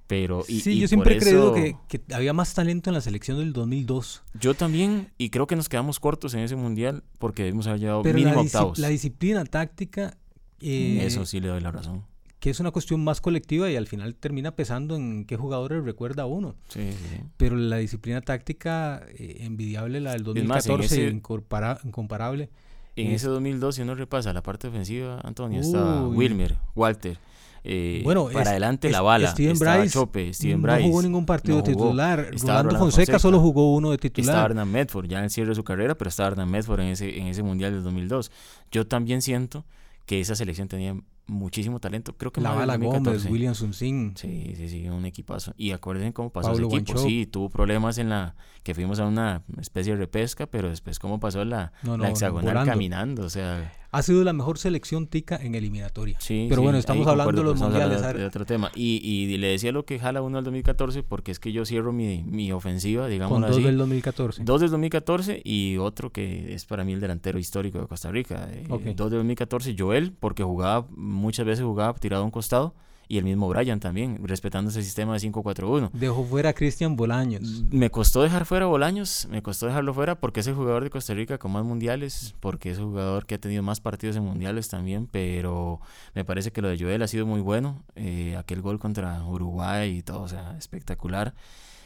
Pero, 0.07 0.45
y, 0.47 0.61
sí, 0.61 0.79
yo 0.79 0.87
siempre 0.87 1.17
he 1.17 1.19
creído 1.19 1.55
que, 1.55 1.77
había 2.13 2.35
más 2.35 2.53
talento 2.53 2.91
en 2.91 2.95
la 2.95 3.01
selección 3.01 3.39
del 3.39 3.55
2002. 3.55 4.23
Yo 4.39 4.55
también, 4.55 5.09
y 5.17 5.31
creo 5.31 5.47
que 5.47 5.57
nos 5.57 5.71
quedamos 5.71 5.99
cortos 5.99 6.35
en 6.35 6.41
ese 6.41 6.57
mundial 6.57 7.03
porque 7.19 7.43
debimos 7.43 7.67
haber 7.67 7.81
llegado 7.81 8.05
mínimo 8.05 8.35
la 8.35 8.41
octavos. 8.41 8.79
La 8.79 8.89
disciplina 8.89 9.45
táctica. 9.45 10.19
Eh, 10.61 11.01
Eso 11.07 11.25
sí 11.25 11.41
le 11.41 11.49
doy 11.49 11.61
la 11.63 11.71
razón. 11.71 12.05
Que 12.39 12.51
es 12.51 12.61
una 12.61 12.71
cuestión 12.71 13.03
más 13.03 13.23
colectiva 13.23 13.71
y 13.71 13.77
al 13.77 13.87
final 13.87 14.15
termina 14.15 14.55
pesando 14.55 14.97
en 14.97 15.25
qué 15.25 15.39
jugadores 15.39 15.83
recuerda 15.83 16.27
uno. 16.27 16.55
Sí, 16.69 16.93
sí. 16.93 17.23
Pero 17.39 17.57
la 17.57 17.79
disciplina 17.79 18.21
táctica, 18.21 19.07
eh, 19.17 19.39
envidiable, 19.41 20.03
la 20.03 20.13
del 20.13 20.25
2014, 20.25 21.09
incomparable. 21.09 22.51
En 22.97 23.13
ese 23.13 23.29
2002, 23.29 23.75
si 23.75 23.83
uno 23.83 23.95
repasa 23.95 24.33
la 24.33 24.43
parte 24.43 24.69
ofensiva, 24.69 25.21
Antonio, 25.25 25.61
estaba 25.61 26.07
Wilmer, 26.09 26.57
Walter. 26.75 27.19
Eh, 27.67 28.03
bueno, 28.05 28.29
para 28.31 28.51
adelante 28.51 28.91
la 28.91 29.01
bala. 29.01 29.31
Steven 29.31 29.59
Bryce, 29.59 29.89
Chope, 29.89 30.35
Steven 30.35 30.61
Bryce. 30.61 30.81
No 30.83 30.87
jugó 30.89 31.03
ningún 31.03 31.25
partido 31.25 31.63
titular. 31.63 32.31
Rolando 32.39 32.79
Fonseca, 32.79 33.19
solo 33.19 33.41
jugó 33.41 33.75
uno 33.75 33.91
de 33.91 33.99
titular. 33.99 34.29
Estaba 34.29 34.47
Hernán 34.47 34.71
Medford, 34.71 35.07
ya 35.07 35.19
en 35.19 35.25
el 35.25 35.31
cierre 35.31 35.49
de 35.49 35.55
su 35.55 35.65
carrera, 35.65 35.97
pero 35.97 36.11
estaba 36.11 36.29
Hernán 36.29 36.51
Medford 36.51 36.81
en 36.81 36.89
ese, 36.89 37.19
en 37.19 37.27
ese 37.27 37.43
Mundial 37.43 37.73
del 37.73 37.83
2002. 37.83 38.31
Yo 38.71 38.87
también 38.87 39.23
siento 39.23 39.65
que 40.05 40.21
esa 40.21 40.35
selección 40.37 40.69
tenía 40.69 40.95
muchísimo 41.27 41.81
talento. 41.81 42.17
Creo 42.17 42.33
que 42.33 42.41
la 42.41 42.53
Bala 42.53 42.77
Gómez, 42.77 43.27
William 43.27 43.55
Sí, 43.55 44.55
sí, 44.57 44.69
sí, 44.69 44.89
un 44.89 45.05
equipazo. 45.07 45.55
Y 45.57 45.73
acuérdense 45.73 46.13
cómo 46.13 46.31
pasó 46.31 46.53
ese 46.53 46.65
equipo. 46.65 46.99
Sí, 46.99 47.27
tuvo 47.27 47.49
problemas 47.49 47.99
en 47.99 48.11
la 48.11 48.35
que 48.63 48.75
fuimos 48.75 48.99
a 49.01 49.07
una 49.07 49.43
especie 49.61 49.93
de 49.93 49.99
repesca, 49.99 50.47
pero 50.47 50.69
después 50.69 50.99
cómo 50.99 51.21
pasó 51.21 51.45
la, 51.45 51.73
la 51.83 52.09
hexagonal 52.09 52.67
caminando, 52.67 53.25
o 53.25 53.31
sea, 53.31 53.73
ha 53.95 54.03
sido 54.03 54.25
la 54.25 54.33
mejor 54.33 54.59
selección 54.59 55.07
tica 55.07 55.37
en 55.37 55.55
eliminatoria. 55.55 56.19
Sí, 56.21 56.47
pero 56.49 56.63
bueno, 56.63 56.79
estamos 56.79 57.07
hablando 57.07 57.33
de 57.33 57.45
los 57.45 57.61
mundiales. 57.61 58.03
De, 58.03 58.27
otro 58.27 58.45
tema. 58.45 58.73
Y, 58.75 59.01
y, 59.03 59.37
le 59.39 59.47
decía 59.49 59.71
lo 59.71 59.85
que 59.85 60.01
jala 60.01 60.21
uno 60.21 60.39
al 60.39 60.45
2014 60.45 61.05
porque 61.05 61.31
es 61.31 61.39
que 61.39 61.53
yo 61.53 61.65
cierro 61.65 61.93
mi, 61.93 62.25
mi 62.25 62.51
ofensiva, 62.51 63.07
digamos 63.07 63.41
Con 63.41 63.49
dos 63.49 63.63
del 63.63 63.79
2014. 63.79 64.43
Dos 64.43 64.61
del 64.61 64.71
2014 64.71 65.43
y 65.45 65.77
otro 65.77 66.11
que 66.11 66.55
es 66.55 66.65
para 66.65 66.83
mí 66.83 66.93
el 66.93 67.01
delantero 67.01 67.39
histórico 67.39 67.79
de 67.79 67.87
Costa 67.87 68.11
Rica. 68.11 68.49
Eh, 68.51 68.67
dos 68.97 69.11
del 69.11 69.21
2014, 69.21 69.77
Joel, 69.79 70.13
porque 70.13 70.43
jugaba, 70.43 70.87
muchas 70.91 71.47
veces 71.47 71.65
jugaba 71.65 71.95
tirado 71.95 72.23
a 72.23 72.27
un 72.27 72.33
costado 72.33 72.75
y 73.09 73.19
el 73.19 73.25
mismo 73.25 73.49
Brian 73.49 73.81
también, 73.81 74.19
respetando 74.23 74.71
ese 74.71 74.83
sistema 74.83 75.15
de 75.15 75.21
5-4-1. 75.21 75.91
Dejó 75.93 76.25
fuera 76.25 76.51
a 76.51 76.53
Cristian 76.53 76.97
Bolaños. 76.97 77.65
Me 77.71 77.91
costó 77.91 78.23
dejar 78.23 78.45
fuera 78.47 78.65
a 78.65 78.69
Bolaños, 78.69 79.27
me 79.31 79.43
costó 79.43 79.67
dejarlo 79.67 79.95
fuera 79.95 80.15
porque 80.17 80.41
es 80.41 80.47
el 80.47 80.55
jugador 80.55 80.85
de 80.85 80.91
Costa 80.91 81.15
Rica 81.15 81.39
con 81.39 81.53
más 81.53 81.65
mundiales, 81.65 82.35
porque 82.41 82.71
es 82.71 82.79
el 82.79 82.85
jugador 82.85 83.27
que 83.27 83.37
ha 83.37 83.39
tenido 83.39 83.63
más 83.63 83.81
partidos 83.81 84.17
en 84.17 84.25
mundiales 84.25 84.69
también, 84.69 85.07
pero 85.11 85.81
me 86.15 86.25
parece 86.25 86.53
que 86.53 86.63
lo 86.63 86.69
de 86.69 86.79
Joel 86.79 87.03
ha 87.03 87.09
sido 87.09 87.27
muy 87.27 87.41
bueno. 87.41 87.83
Eh, 87.97 88.37
aquel 88.37 88.61
gol 88.63 88.79
contra 88.79 89.25
Uruguay 89.25 89.99
y 89.99 90.03
todo, 90.03 90.23
o 90.23 90.29
sea, 90.29 90.57
espectacular. 90.59 91.35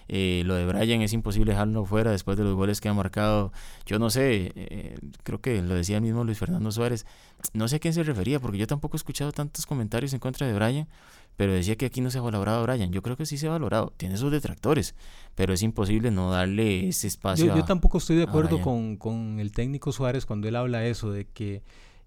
Eh, 0.09 0.43
lo 0.47 0.55
de 0.55 0.65
Brian 0.67 1.03
es 1.03 1.12
imposible 1.12 1.53
dejarlo 1.53 1.85
fuera 1.85 2.11
después 2.11 2.38
de 2.38 2.45
los 2.45 2.55
goles 2.55 2.81
que 2.81 2.88
ha 2.88 2.95
marcado. 2.95 3.53
Yo 3.85 3.99
no 3.99 4.09
sé, 4.09 4.53
eh, 4.57 4.99
creo 5.23 5.41
que 5.41 5.61
lo 5.61 5.75
decía 5.75 5.97
el 5.97 6.03
mismo 6.03 6.25
Luis 6.25 6.38
Fernando 6.38 6.73
Suárez. 6.73 7.05
No 7.53 7.69
sé 7.69 7.77
a 7.77 7.79
quién 7.79 7.93
se 7.93 8.03
refería, 8.03 8.41
porque 8.41 8.59
yo 8.59 8.67
tampoco 8.67 8.97
he 8.97 8.99
escuchado 8.99 9.33
tantos 9.33 9.67
comentarios 9.67 10.15
en 10.15 10.19
contra 10.19 10.47
de 10.47 10.55
Brian, 10.55 10.88
pero 11.37 11.53
decía 11.53 11.77
que 11.77 11.87
aquí 11.87 12.00
no 12.00 12.11
se 12.11 12.19
ha 12.19 12.23
valorado 12.23 12.61
a 12.61 12.62
Brian. 12.62 12.91
Yo 12.91 13.03
creo 13.03 13.17
que 13.17 13.27
sí 13.27 13.37
se 13.37 13.49
ha 13.49 13.50
valorado, 13.50 13.93
tiene 13.97 14.17
sus 14.17 14.33
detractores, 14.33 14.95
pero 15.35 15.53
es 15.53 15.62
imposible 15.62 16.11
no 16.11 16.31
darle 16.31 16.88
ese 16.88 17.07
espacio. 17.07 17.47
Yo, 17.47 17.57
yo 17.57 17.65
tampoco 17.65 17.99
estoy 17.99 18.17
de 18.17 18.25
acuerdo 18.25 18.62
con, 18.62 18.97
con, 18.97 19.38
el 19.41 19.53
técnico 19.53 19.93
Suárez 19.93 20.25
cuando 20.25 20.49
él 20.49 20.57
habla 20.57 20.87
eso, 20.87 21.12
de 21.12 21.27
que 21.27 21.62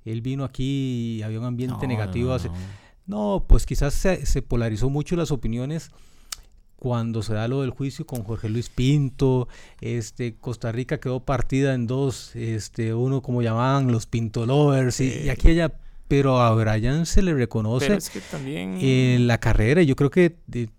él 0.06 0.22
vino 0.22 0.44
aquí 0.44 1.18
y 1.18 1.22
había 1.22 1.40
un 1.40 1.46
ambiente 1.46 1.88
negativo. 1.88 2.36
No, 3.06 3.46
pues 3.48 3.66
quizás 3.66 3.94
se, 3.94 4.26
se 4.26 4.42
polarizó 4.42 4.90
mucho 4.90 5.16
las 5.16 5.32
opiniones 5.32 5.92
cuando 6.82 7.22
se 7.22 7.36
da 7.36 7.48
lo 7.48 7.62
del 7.62 7.70
juicio 7.70 8.08
con 8.08 8.24
Jorge 8.24 8.50
Luis 8.50 8.70
Pinto, 8.70 9.48
este, 9.82 10.34
Costa 10.34 10.72
Rica 10.72 11.00
quedó 11.00 11.20
partida 11.20 11.76
en 11.76 11.86
dos, 11.86 12.36
este, 12.36 12.96
uno 12.96 13.22
como 13.22 13.44
llamaban 13.44 13.92
los 13.92 14.08
Pinto 14.08 14.48
Lovers, 14.48 15.00
y, 15.00 15.26
y 15.26 15.30
aquí 15.30 15.52
ella 15.52 15.72
pero 16.12 16.42
a 16.42 16.54
Brian 16.54 17.06
se 17.06 17.22
le 17.22 17.34
reconoce 17.34 17.98
en 18.44 19.28
la 19.28 19.38
carrera. 19.38 19.82
Yo 19.82 19.96
creo 19.96 20.10
que 20.10 20.36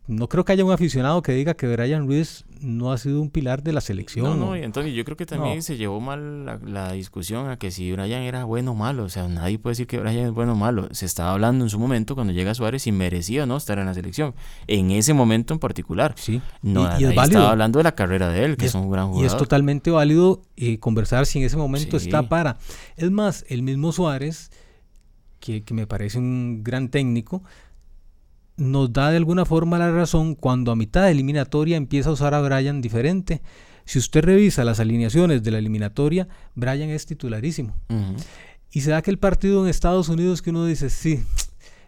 no 0.06 0.28
creo 0.28 0.44
que 0.44 0.52
haya 0.52 0.62
un 0.62 0.72
aficionado 0.72 1.22
que 1.22 1.32
diga 1.32 1.54
que 1.54 1.66
Brian 1.68 2.06
Ruiz 2.06 2.44
no 2.60 2.92
ha 2.92 2.98
sido 2.98 3.22
un 3.22 3.30
pilar 3.30 3.62
de 3.62 3.72
la 3.72 3.80
selección. 3.80 4.26
No, 4.26 4.36
no, 4.36 4.56
y 4.58 4.62
entonces 4.62 4.92
yo 4.92 5.06
creo 5.06 5.16
que 5.16 5.24
también 5.24 5.62
se 5.62 5.78
llevó 5.78 6.02
mal 6.02 6.60
la, 6.66 6.92
discusión 6.92 7.48
a 7.48 7.56
que 7.58 7.70
si 7.70 7.90
Brian 7.92 8.20
era 8.20 8.44
bueno 8.44 8.72
o 8.72 8.74
malo. 8.74 9.04
O 9.04 9.08
sea, 9.08 9.26
nadie 9.26 9.58
puede 9.58 9.72
decir 9.72 9.86
que 9.86 9.98
Brian 9.98 10.26
es 10.26 10.32
bueno 10.32 10.52
o 10.52 10.54
malo. 10.54 10.86
Se 10.92 11.06
estaba 11.06 11.32
hablando 11.32 11.64
en 11.64 11.70
su 11.70 11.78
momento 11.78 12.14
cuando 12.14 12.34
llega 12.34 12.52
Suárez 12.52 12.86
y 12.86 12.92
merecía 12.92 13.46
no 13.46 13.56
estar 13.56 13.78
en 13.78 13.86
la 13.86 13.94
selección. 13.94 14.34
En 14.66 14.90
ese 14.90 15.14
momento 15.14 15.54
en 15.54 15.60
particular. 15.60 16.14
Sí. 16.18 16.42
No, 16.60 16.82
y, 17.00 17.04
es 17.04 17.14
válido. 17.14 17.22
Estaba 17.22 17.52
hablando 17.52 17.78
de 17.78 17.84
la 17.84 17.94
carrera 17.94 18.28
de 18.28 18.44
él, 18.44 18.58
que 18.58 18.66
es, 18.66 18.74
un 18.74 18.90
gran 18.90 19.06
jugador. 19.08 19.24
Y 19.24 19.26
es 19.26 19.36
totalmente 19.38 19.90
válido 19.90 20.42
eh, 20.58 20.78
conversar 20.78 21.24
si 21.24 21.38
en 21.38 21.46
ese 21.46 21.56
momento 21.56 21.96
está 21.96 22.28
para. 22.28 22.58
Es 22.98 23.10
más, 23.10 23.46
el 23.48 23.62
mismo 23.62 23.92
Suárez 23.92 24.50
que, 25.42 25.75
me 25.75 25.87
parece 25.87 26.18
un 26.18 26.62
gran 26.62 26.88
técnico, 26.88 27.42
nos 28.56 28.92
da 28.92 29.11
de 29.11 29.16
alguna 29.16 29.44
forma 29.44 29.78
la 29.78 29.90
razón 29.90 30.34
cuando 30.34 30.70
a 30.70 30.76
mitad 30.76 31.04
de 31.04 31.11
eliminatoria 31.11 31.76
empieza 31.76 32.11
a 32.11 32.12
usar 32.12 32.34
a 32.34 32.40
Brian 32.40 32.80
diferente. 32.80 33.42
Si 33.84 33.99
usted 33.99 34.22
revisa 34.22 34.64
las 34.64 34.78
alineaciones 34.78 35.42
de 35.42 35.50
la 35.50 35.58
eliminatoria, 35.58 36.28
Brian 36.54 36.90
es 36.90 37.06
titularísimo. 37.06 37.75
Y 38.70 38.82
se 38.82 38.90
da 38.90 39.02
que 39.02 39.11
el 39.11 39.18
partido 39.18 39.62
en 39.62 39.68
Estados 39.68 40.08
Unidos 40.08 40.40
que 40.40 40.50
uno 40.50 40.64
dice, 40.64 40.88
sí, 40.88 41.25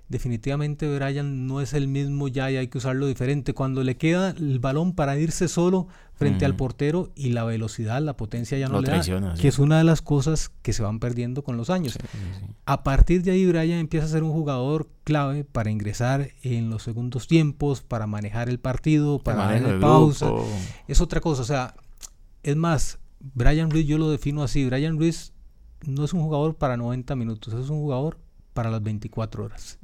definitivamente 0.09 0.95
Brian 0.95 1.47
no 1.47 1.61
es 1.61 1.73
el 1.73 1.89
mismo 1.89 2.29
ya 2.29 2.51
y 2.51 2.57
hay 2.57 2.69
que 2.69 2.79
usarlo 2.79 3.07
diferente. 3.07 3.55
Cuando 3.55 3.83
le 3.83 3.97
queda 3.97 4.31
el 4.31 4.59
balón 4.59 4.93
para 4.95 5.19
irse 5.19 5.49
solo 5.49 5.89
frente 6.15 6.45
al 6.45 6.55
portero 6.55 7.11
y 7.15 7.31
la 7.31 7.45
velocidad, 7.45 8.01
la 8.01 8.17
potencia 8.17 8.57
ya 8.57 8.69
no 8.69 8.81
le 8.81 8.89
da, 8.89 9.35
que 9.35 9.49
es 9.49 9.59
una 9.59 9.79
de 9.79 9.85
las 9.85 10.03
cosas 10.03 10.53
que 10.63 10.73
se 10.73 10.83
van 10.83 11.01
perdiendo 11.01 11.43
con 11.43 11.57
los 11.57 11.71
años. 11.71 11.99
A 12.67 12.83
partir 12.83 13.23
de 13.23 13.33
ahí 13.33 13.47
Brian 13.47 13.79
empieza 13.79 14.07
a 14.07 14.11
ser 14.11 14.23
un 14.23 14.33
jugador 14.33 14.89
clave 15.03 15.45
para 15.45 15.71
ingresar 15.71 16.31
en 16.43 16.71
los 16.71 16.83
segundos 16.83 17.27
tiempos, 17.27 17.83
para 17.83 18.07
manejar 18.07 18.49
el 18.49 18.61
partido, 18.61 19.19
para 19.19 19.47
darle 19.47 19.79
pausa. 19.81 20.31
Es 20.87 21.01
otra 21.01 21.21
cosa, 21.21 21.43
o 21.43 21.47
sea, 21.47 21.75
es 22.43 22.57
más, 22.57 22.99
Brian 23.21 23.71
Ruiz 23.71 23.87
yo 23.87 23.99
lo 23.99 24.11
defino 24.11 24.43
así, 24.43 24.65
Brian 24.67 24.99
Ruiz 24.99 25.33
no 25.87 26.05
es 26.05 26.13
un 26.13 26.23
jugador 26.23 26.55
para 26.57 26.77
90 26.77 27.17
minutos, 27.17 27.55
es 27.55 27.71
un 27.71 27.79
jugador 27.79 28.19
para 28.55 28.71
las 28.71 28.83
24 28.83 29.45
horas. 29.45 29.79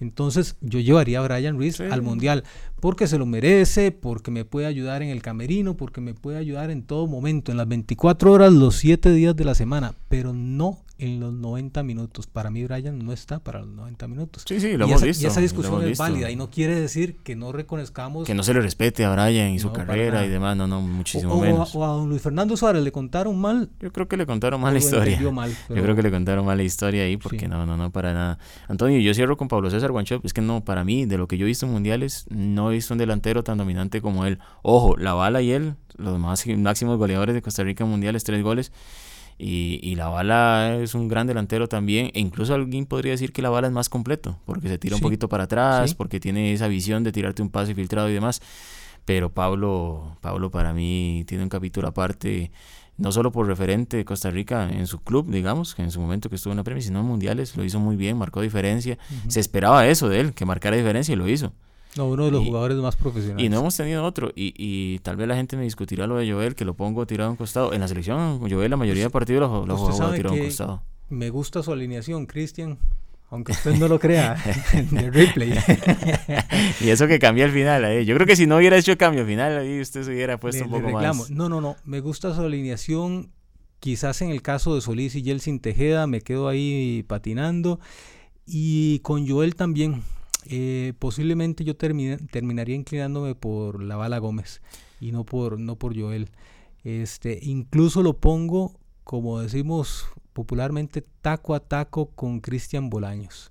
Entonces 0.00 0.56
yo 0.60 0.80
llevaría 0.80 1.20
a 1.20 1.22
Brian 1.22 1.56
Ruiz 1.56 1.80
al 1.80 2.02
Mundial 2.02 2.42
porque 2.86 3.08
se 3.08 3.18
lo 3.18 3.26
merece, 3.26 3.90
porque 3.90 4.30
me 4.30 4.44
puede 4.44 4.68
ayudar 4.68 5.02
en 5.02 5.08
el 5.08 5.20
camerino, 5.20 5.76
porque 5.76 6.00
me 6.00 6.14
puede 6.14 6.38
ayudar 6.38 6.70
en 6.70 6.84
todo 6.84 7.08
momento, 7.08 7.50
en 7.50 7.58
las 7.58 7.66
24 7.66 8.30
horas, 8.30 8.52
los 8.52 8.76
7 8.76 9.10
días 9.10 9.34
de 9.34 9.44
la 9.44 9.56
semana, 9.56 9.96
pero 10.08 10.32
no 10.32 10.84
en 10.98 11.20
los 11.20 11.32
90 11.32 11.82
minutos. 11.82 12.26
Para 12.26 12.50
mí 12.50 12.64
Brian 12.64 12.98
no 12.98 13.12
está 13.12 13.38
para 13.38 13.60
los 13.60 13.68
90 13.68 14.08
minutos. 14.08 14.44
Sí, 14.46 14.60
sí, 14.60 14.76
lo 14.76 14.86
hemos 14.86 14.96
esa, 14.96 15.06
visto. 15.06 15.24
Y 15.24 15.26
esa 15.26 15.40
discusión 15.40 15.84
es 15.84 15.98
válida 15.98 16.30
y 16.30 16.36
no 16.36 16.50
quiere 16.50 16.80
decir 16.80 17.16
que 17.22 17.36
no 17.36 17.52
reconozcamos... 17.52 18.26
Que 18.26 18.34
no 18.34 18.42
se 18.42 18.54
le 18.54 18.60
respete 18.60 19.04
a 19.04 19.12
Brian 19.12 19.50
y 19.50 19.58
su 19.58 19.72
carrera 19.72 20.24
y 20.24 20.28
demás, 20.28 20.56
no, 20.56 20.66
no, 20.66 20.80
muchísimo 20.80 21.40
menos. 21.40 21.74
O 21.74 21.84
a, 21.84 21.88
don 21.88 22.08
Luis 22.08 22.22
Fernando 22.22 22.56
Suárez 22.56 22.82
le 22.82 22.92
contaron 22.92 23.38
mal. 23.38 23.70
Yo 23.80 23.92
creo 23.92 24.08
que 24.08 24.16
le 24.16 24.26
contaron 24.26 24.60
mal 24.60 24.72
la 24.72 24.78
historia. 24.78 25.18
Yo 25.18 25.32
creo 25.68 25.96
que 25.96 26.02
le 26.02 26.10
contaron 26.10 26.46
mal 26.46 26.56
la 26.56 26.64
historia 26.64 27.02
ahí 27.04 27.16
porque 27.16 27.48
no, 27.48 27.66
no, 27.66 27.76
no, 27.76 27.90
para 27.90 28.12
nada. 28.12 28.38
Antonio, 28.68 28.98
yo 29.00 29.12
cierro 29.14 29.36
con 29.36 29.48
Pablo 29.48 29.70
César 29.70 29.92
Guanchop. 29.92 30.24
Es 30.24 30.32
que 30.32 30.40
no, 30.40 30.64
para 30.64 30.84
mí, 30.84 31.06
de 31.06 31.18
lo 31.18 31.28
que 31.28 31.36
yo 31.36 31.44
he 31.46 31.48
visto 31.48 31.66
en 31.66 31.72
mundiales, 31.72 32.26
no 32.30 32.70
he 32.70 32.74
visto 32.76 32.94
un 32.94 32.98
delantero 32.98 33.42
tan 33.44 33.58
dominante 33.58 34.00
como 34.00 34.24
él. 34.24 34.38
Ojo, 34.62 34.96
la 34.96 35.14
bala 35.14 35.42
y 35.42 35.52
él, 35.52 35.74
los 35.96 36.18
más, 36.18 36.46
máximos 36.46 36.98
goleadores 36.98 37.34
de 37.34 37.42
Costa 37.42 37.64
Rica 37.64 37.84
mundiales, 37.84 38.24
tres 38.24 38.42
goles. 38.42 38.72
Y, 39.38 39.94
la 39.96 40.08
bala 40.08 40.78
es 40.80 40.94
un 40.94 41.08
gran 41.08 41.26
delantero 41.26 41.68
también. 41.68 42.10
E 42.14 42.20
incluso 42.20 42.54
alguien 42.54 42.86
podría 42.86 43.12
decir 43.12 43.32
que 43.32 43.42
la 43.42 43.50
bala 43.50 43.66
es 43.66 43.72
más 43.72 43.88
completo, 43.88 44.38
porque 44.46 44.68
se 44.68 44.78
tira 44.78 44.96
un 44.96 45.02
poquito 45.02 45.28
para 45.28 45.44
atrás, 45.44 45.94
porque 45.94 46.20
tiene 46.20 46.52
esa 46.52 46.68
visión 46.68 47.04
de 47.04 47.12
tirarte 47.12 47.42
un 47.42 47.50
pase 47.50 47.74
filtrado 47.74 48.08
y 48.08 48.14
demás. 48.14 48.40
Pero 49.04 49.30
Pablo, 49.30 50.16
Pablo 50.20 50.50
para 50.50 50.72
mí 50.72 51.24
tiene 51.26 51.44
un 51.44 51.50
capítulo 51.50 51.86
aparte, 51.86 52.50
no 52.96 53.12
solo 53.12 53.30
por 53.30 53.46
referente 53.46 53.96
de 53.96 54.04
Costa 54.04 54.30
Rica 54.30 54.68
en 54.68 54.86
su 54.86 55.00
club, 55.00 55.30
digamos, 55.30 55.74
que 55.74 55.82
en 55.82 55.90
su 55.90 56.00
momento 56.00 56.28
que 56.28 56.36
estuvo 56.36 56.52
en 56.52 56.56
la 56.56 56.64
Premier, 56.64 56.82
sino 56.82 57.00
en 57.00 57.06
mundiales, 57.06 57.56
lo 57.56 57.64
hizo 57.64 57.78
muy 57.78 57.96
bien, 57.96 58.16
marcó 58.16 58.40
diferencia. 58.40 58.98
Se 59.28 59.38
esperaba 59.38 59.86
eso 59.86 60.08
de 60.08 60.20
él, 60.20 60.34
que 60.34 60.46
marcara 60.46 60.76
diferencia 60.76 61.12
y 61.12 61.16
lo 61.16 61.28
hizo. 61.28 61.52
No, 61.96 62.06
uno 62.06 62.26
de 62.26 62.30
los 62.30 62.44
jugadores 62.44 62.76
más 62.78 62.96
profesionales. 62.96 63.44
Y 63.44 63.48
no 63.48 63.60
hemos 63.60 63.76
tenido 63.76 64.04
otro. 64.04 64.30
Y, 64.34 64.54
y, 64.56 64.98
tal 65.00 65.16
vez 65.16 65.26
la 65.28 65.36
gente 65.36 65.56
me 65.56 65.64
discutirá 65.64 66.06
lo 66.06 66.16
de 66.16 66.30
Joel, 66.30 66.54
que 66.54 66.64
lo 66.64 66.74
pongo 66.74 67.06
tirado 67.06 67.28
a 67.28 67.30
un 67.30 67.36
costado. 67.36 67.72
En 67.72 67.80
la 67.80 67.88
selección, 67.88 68.38
Joel 68.50 68.70
la 68.70 68.76
mayoría 68.76 69.04
de 69.04 69.10
partidos 69.10 69.40
lo, 69.40 69.66
lo 69.66 69.76
jugó 69.76 70.10
tirado 70.12 70.34
a 70.34 70.38
un 70.38 70.44
costado. 70.44 70.82
Me 71.08 71.30
gusta 71.30 71.62
su 71.62 71.72
alineación, 71.72 72.26
Cristian. 72.26 72.78
Aunque 73.30 73.52
usted 73.52 73.74
no 73.74 73.88
lo 73.88 73.98
crea, 73.98 74.36
en 74.72 74.96
el 74.96 75.12
replay. 75.12 75.52
y 76.80 76.88
eso 76.90 77.06
que 77.06 77.18
cambió 77.18 77.44
al 77.44 77.50
final. 77.50 77.84
Eh. 77.84 78.04
Yo 78.04 78.14
creo 78.14 78.26
que 78.26 78.36
si 78.36 78.46
no 78.46 78.56
hubiera 78.56 78.76
hecho 78.76 78.92
el 78.92 78.98
cambio 78.98 79.22
al 79.22 79.26
final, 79.26 79.58
ahí 79.58 79.80
usted 79.80 80.04
se 80.04 80.10
hubiera 80.10 80.38
puesto 80.38 80.64
un 80.64 80.70
poco 80.70 80.90
más. 80.90 81.30
No, 81.30 81.48
no, 81.48 81.60
no. 81.60 81.76
Me 81.84 82.00
gusta 82.00 82.34
su 82.34 82.42
alineación. 82.42 83.32
Quizás 83.80 84.22
en 84.22 84.30
el 84.30 84.42
caso 84.42 84.74
de 84.74 84.80
Solís 84.80 85.14
y 85.16 85.22
Jelsin 85.22 85.60
Tejeda 85.60 86.06
me 86.06 86.20
quedo 86.20 86.48
ahí 86.48 87.04
patinando. 87.06 87.80
Y 88.46 89.00
con 89.00 89.28
Joel 89.28 89.54
también. 89.54 90.02
Eh, 90.48 90.92
posiblemente 90.98 91.64
yo 91.64 91.76
terminaría 91.76 92.74
inclinándome 92.74 93.34
por 93.34 93.82
la 93.82 93.96
bala 93.96 94.18
Gómez 94.18 94.60
y 95.00 95.12
no 95.12 95.24
por, 95.24 95.58
no 95.58 95.76
por 95.76 95.98
Joel. 95.98 96.30
Este, 96.84 97.38
incluso 97.42 98.02
lo 98.02 98.18
pongo, 98.18 98.78
como 99.04 99.40
decimos 99.40 100.06
popularmente, 100.32 101.02
taco 101.20 101.54
a 101.54 101.60
taco 101.60 102.10
con 102.10 102.40
Cristian 102.40 102.90
Bolaños. 102.90 103.50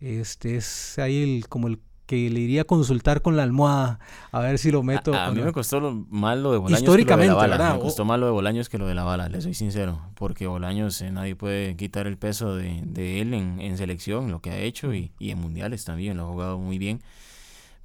Este 0.00 0.56
es 0.56 0.98
ahí 0.98 1.22
el, 1.22 1.48
como 1.48 1.68
el 1.68 1.78
que 2.06 2.28
le 2.28 2.40
iría 2.40 2.62
a 2.62 2.64
consultar 2.64 3.22
con 3.22 3.36
la 3.36 3.42
almohada 3.42 3.98
a 4.30 4.40
ver 4.40 4.58
si 4.58 4.70
lo 4.70 4.82
meto. 4.82 5.14
A, 5.14 5.30
mí 5.30 5.40
me 5.40 5.52
costó 5.52 5.80
lo, 5.80 5.92
más 6.10 6.38
lo 6.38 6.52
de 6.52 6.58
Bolaños 6.58 6.80
Históricamente, 6.80 7.32
que 7.32 7.34
lo 7.34 7.42
de 7.42 7.48
la 7.48 7.56
bala. 7.56 7.74
Me 7.74 7.80
costó 7.80 8.04
más 8.04 8.20
lo 8.20 8.26
de 8.26 8.32
Bolaños 8.32 8.68
que 8.68 8.78
lo 8.78 8.86
de 8.86 8.94
la 8.94 9.04
bala, 9.04 9.28
le 9.28 9.40
soy 9.40 9.54
sincero. 9.54 10.00
Porque 10.14 10.46
Bolaños 10.46 11.00
eh, 11.00 11.10
nadie 11.10 11.34
puede 11.36 11.76
quitar 11.76 12.06
el 12.06 12.18
peso 12.18 12.54
de, 12.56 12.82
de 12.84 13.20
él 13.20 13.32
en, 13.34 13.60
en, 13.60 13.78
selección, 13.78 14.30
lo 14.30 14.40
que 14.40 14.50
ha 14.50 14.58
hecho 14.58 14.92
y, 14.94 15.12
y, 15.18 15.30
en 15.30 15.38
mundiales 15.38 15.84
también, 15.84 16.16
lo 16.16 16.24
ha 16.24 16.26
jugado 16.26 16.58
muy 16.58 16.78
bien. 16.78 17.02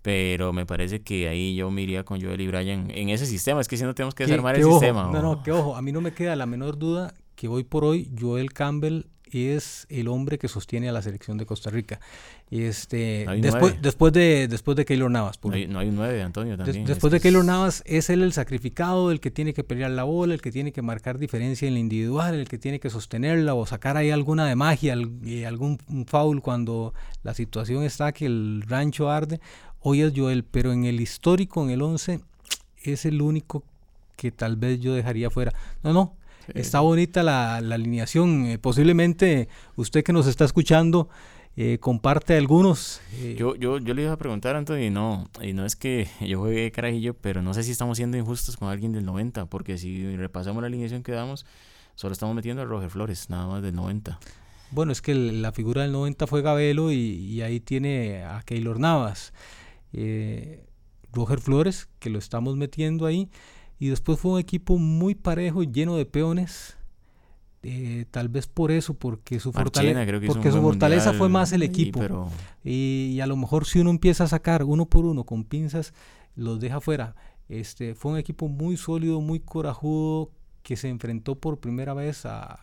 Pero 0.02 0.54
me 0.54 0.66
parece 0.66 1.02
que 1.02 1.28
ahí 1.28 1.56
yo 1.56 1.72
me 1.72 1.82
iría 1.82 2.04
con 2.04 2.22
Joel 2.22 2.40
y 2.40 2.48
Brian 2.48 2.90
en 2.90 3.10
ese 3.10 3.26
sistema. 3.26 3.62
Es 3.62 3.68
que 3.68 3.78
si 3.78 3.84
no 3.84 3.94
tenemos 3.94 4.16
que 4.16 4.26
desarmar 4.26 4.56
el 4.56 4.64
sistema. 4.64 5.10
No, 5.12 5.22
no, 5.22 5.44
que 5.44 5.52
ojo, 5.52 5.76
a 5.76 5.82
mí 5.82 5.92
no 5.92 6.02
me 6.02 6.14
queda 6.14 6.36
la 6.36 6.46
menor 6.46 6.78
duda 6.78 7.14
que 7.36 7.48
hoy 7.48 7.64
por 7.64 7.84
hoy 7.84 8.12
Joel 8.20 8.52
Campbell 8.54 9.06
es 9.32 9.86
el 9.90 10.08
hombre 10.08 10.38
que 10.38 10.48
sostiene 10.48 10.90
a 10.90 10.92
la 10.92 11.02
selección 11.02 11.38
de 11.38 11.46
Costa 11.46 11.70
Rica. 11.70 12.00
Este, 12.52 13.28
después, 13.42 13.80
después, 13.80 14.12
de, 14.12 14.48
después 14.48 14.76
de 14.76 14.84
Keylor 14.84 15.12
Navas. 15.12 15.40
No 15.44 15.54
hay, 15.54 15.88
un 15.88 15.96
9, 15.96 16.24
Antonio, 16.24 16.58
también. 16.58 16.84
después 16.84 17.12
de 17.14 17.20
Keylor 17.20 17.46
Navas, 17.46 17.84
es 17.86 18.10
él 18.10 18.24
el 18.24 18.34
sacrificado, 18.34 19.12
el 19.12 19.20
que 19.20 19.30
tiene 19.30 19.54
que 19.54 19.64
pelear 19.64 19.92
la 19.92 20.04
bola, 20.04 20.34
el 20.34 20.42
que 20.42 20.52
tiene 20.52 20.72
que 20.72 20.82
marcar 20.82 21.20
diferencia 21.20 21.68
en 21.68 21.76
la 21.76 21.80
individual, 21.80 22.34
el 22.34 22.48
que 22.48 22.58
tiene 22.58 22.80
que 22.80 22.90
sostenerla 22.90 23.54
o 23.54 23.68
sacar 23.68 23.98
ahí 23.98 24.10
alguna 24.10 24.48
de 24.48 24.56
magia, 24.56 24.94
algún 24.94 25.78
foul 26.08 26.42
cuando 26.42 26.96
la 27.22 27.36
situación 27.36 27.84
está 27.84 28.14
que 28.14 28.26
el 28.26 28.64
rancho 28.68 29.12
arde. 29.12 29.40
Hoy 29.82 30.02
es 30.02 30.14
Joel, 30.16 30.44
pero 30.44 30.74
en 30.74 30.86
el 30.86 31.02
histórico, 31.02 31.64
en 31.64 31.70
el 31.70 31.84
11, 31.84 32.20
es 32.84 33.06
el 33.06 33.22
único 33.22 33.64
que 34.16 34.32
tal 34.32 34.56
vez 34.56 34.80
yo 34.80 34.96
dejaría 34.96 35.30
fuera. 35.30 35.54
No, 35.84 35.94
no, 35.94 36.16
está 36.54 36.80
bonita 36.80 37.22
la, 37.22 37.58
alineación. 37.58 38.48
Eh, 38.48 38.58
posiblemente 38.58 39.48
usted 39.76 40.04
que 40.04 40.14
nos 40.14 40.28
está 40.28 40.46
escuchando 40.46 41.10
eh, 41.62 41.78
comparte 41.78 42.38
algunos. 42.38 43.02
Eh. 43.17 43.36
Yo, 43.38 43.54
yo, 43.54 43.80
yo 43.80 43.93
le 43.93 44.04
iba 44.04 44.13
a 44.13 44.17
preguntar, 44.17 44.56
Antonio, 44.56 44.86
y 44.86 44.89
no, 44.89 45.30
y 45.41 45.52
no 45.52 45.65
es 45.65 45.76
que 45.76 46.08
yo 46.22 46.39
juegue 46.39 46.72
carajillo, 46.72 47.15
pero 47.15 47.41
no 47.41 47.54
sé 47.54 47.63
si 47.63 47.72
estamos 47.72 47.98
siendo 47.98 48.15
injustos 48.17 48.56
con 48.56 48.69
alguien 48.69 48.93
del 48.93 49.04
90, 49.04 49.48
porque 49.48 49.78
si 49.78 50.15
repasamos 50.15 50.62
la 50.62 50.67
alineación 50.67 51.04
que 51.04 51.12
damos, 51.12 51.45
solo 51.95 52.13
estamos 52.13 52.34
metiendo 52.34 52.62
a 52.62 52.65
Roger 52.65 52.89
Flores, 52.89 53.30
nada 53.30 53.45
más 53.45 53.62
del 53.62 53.76
90. 53.76 54.22
Bueno, 54.72 54.93
es 54.93 55.02
que 55.02 55.13
la 55.13 55.52
figura 55.52 55.82
del 55.82 55.91
90 55.91 56.28
fue 56.28 56.41
Gabelo 56.41 56.93
y, 56.93 57.41
ahí 57.41 57.60
tiene 57.60 58.24
a 58.24 58.41
Keylor 58.43 58.80
Navas. 58.80 59.34
Roger 61.12 61.41
Flores, 61.41 61.89
que 62.00 62.10
lo 62.10 62.19
estamos 62.19 62.56
metiendo 62.56 63.06
ahí. 63.06 63.30
Y 63.80 63.89
después 63.89 64.17
fue 64.17 64.32
un 64.32 64.39
equipo 64.39 64.78
muy 64.78 65.13
parejo, 65.13 65.63
lleno 65.63 65.98
de 65.98 66.06
peones. 66.06 66.78
Eh, 67.62 68.06
tal 68.10 68.30
vez 68.30 68.48
por 68.48 68.72
eso, 68.72 68.93
porque 68.93 69.39
su, 69.39 69.52
fortaleza, 69.52 70.06
porque 70.26 70.50
su 70.50 70.62
fortaleza 70.62 71.13
fue 71.13 71.28
más 71.28 71.52
el 71.52 71.62
equipo. 71.62 72.30
Y, 72.63 73.19
a 73.22 73.28
lo 73.28 73.36
mejor 73.36 73.65
si 73.65 73.80
uno 73.80 73.89
empieza 73.89 74.24
a 74.24 74.28
sacar 74.28 74.63
uno 74.63 74.86
por 74.86 75.06
uno 75.06 75.26
con 75.26 75.43
pinzas, 75.43 75.93
los 76.36 76.60
deja 76.60 76.80
fuera. 76.80 77.15
Este, 77.50 77.95
fue 77.95 78.13
un 78.13 78.17
equipo 78.17 78.48
muy 78.48 78.78
sólido, 78.78 79.19
muy 79.19 79.39
corajudo, 79.39 80.32
que 80.63 80.78
se 80.78 80.88
enfrentó 80.88 81.36
por 81.36 81.60
primera 81.60 81.93
vez 81.93 82.26
a, 82.26 82.60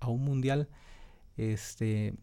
a 0.00 0.08
un 0.08 0.24
mundial. 0.24 0.68
Este, 1.36 2.14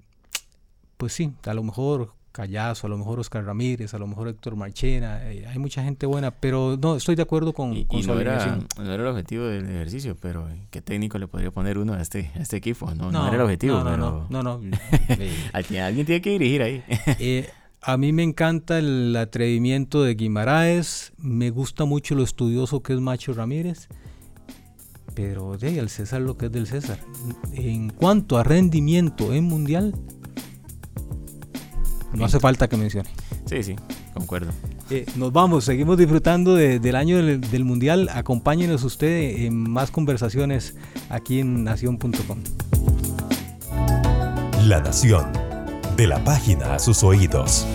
pues 0.97 1.13
sí, 1.13 1.33
a 1.45 1.53
lo 1.53 1.63
mejor 1.63 2.13
Callazo, 2.35 2.87
a 2.87 2.89
lo 2.89 2.97
mejor 2.97 3.17
Oscar 3.21 3.45
Ramírez, 3.45 3.93
a 3.93 3.97
lo 3.97 4.07
mejor 4.07 4.27
Héctor 4.27 4.57
Marchena, 4.57 5.31
eh, 5.31 5.47
hay 5.47 5.57
mucha 5.57 5.81
gente 5.83 6.05
buena, 6.05 6.31
pero 6.31 6.77
no, 6.79 6.97
estoy 6.97 7.15
de 7.15 7.21
acuerdo 7.21 7.53
con, 7.53 7.73
y, 7.73 7.85
no, 8.05 8.19
era, 8.19 8.57
no, 8.77 8.83
era, 8.83 9.03
el 9.03 9.07
objetivo 9.07 9.45
del 9.45 9.63
ejercicio, 9.69 10.17
pero 10.19 10.49
eh, 10.49 10.67
¿qué 10.69 10.81
técnico 10.81 11.17
le 11.17 11.27
podría 11.27 11.51
poner 11.51 11.77
uno 11.77 11.93
a 11.93 12.01
este, 12.01 12.31
a 12.35 12.39
este 12.39 12.57
equipo? 12.57 12.93
No, 12.93 13.09
no, 13.09 13.25
era 13.25 13.37
el 13.37 13.41
objetivo, 13.41 13.81
no, 13.85 13.95
no, 13.95 14.27
no, 14.29 14.43
no, 14.43 14.61
alguien 15.53 16.05
tiene 16.05 16.21
que 16.21 16.31
dirigir 16.31 16.61
ahí. 16.61 16.83
Eh, 17.17 17.49
a 17.81 17.97
mí 17.97 18.11
me 18.11 18.23
encanta 18.23 18.79
el 18.79 19.15
atrevimiento 19.15 20.03
de 20.03 20.15
Guimaraes, 20.15 21.13
me 21.17 21.51
gusta 21.51 21.85
mucho 21.85 22.15
lo 22.15 22.23
estudioso 22.23 22.83
que 22.83 22.93
es 22.93 22.99
Macho 22.99 23.33
Ramírez, 23.33 23.87
pero 25.13 25.57
de 25.57 25.79
el 25.79 25.89
César 25.89 26.21
lo 26.21 26.37
que 26.37 26.47
es 26.47 26.51
del 26.51 26.67
César. 26.67 26.99
En 27.53 27.89
cuanto 27.91 28.37
a 28.37 28.43
rendimiento 28.43 29.33
en 29.33 29.45
mundial, 29.45 29.95
no 32.15 32.25
hace 32.25 32.39
falta 32.39 32.67
que 32.67 32.78
mencione. 32.78 33.10
Sí, 33.45 33.63
sí, 33.63 33.75
concuerdo. 34.13 34.51
Eh, 34.89 35.06
nos 35.15 35.34
vamos, 35.34 35.65
seguimos 35.65 35.97
disfrutando 35.97 36.56
del 36.56 36.95
año 36.95 37.17
del, 37.23 37.65
Mundial. 37.65 38.10
Acompáñenos 38.13 38.84
usted 38.84 39.45
en 39.45 39.69
más 39.69 39.91
conversaciones 39.91 40.75
aquí 41.10 41.39
en 41.39 41.63
nación.com. 41.63 42.39
La 44.65 44.82
Nación, 44.82 45.32
de 45.95 46.08
la 46.08 46.23
página 46.23 46.75
a 46.75 46.80
sus 46.80 47.04
oídos. 47.04 47.65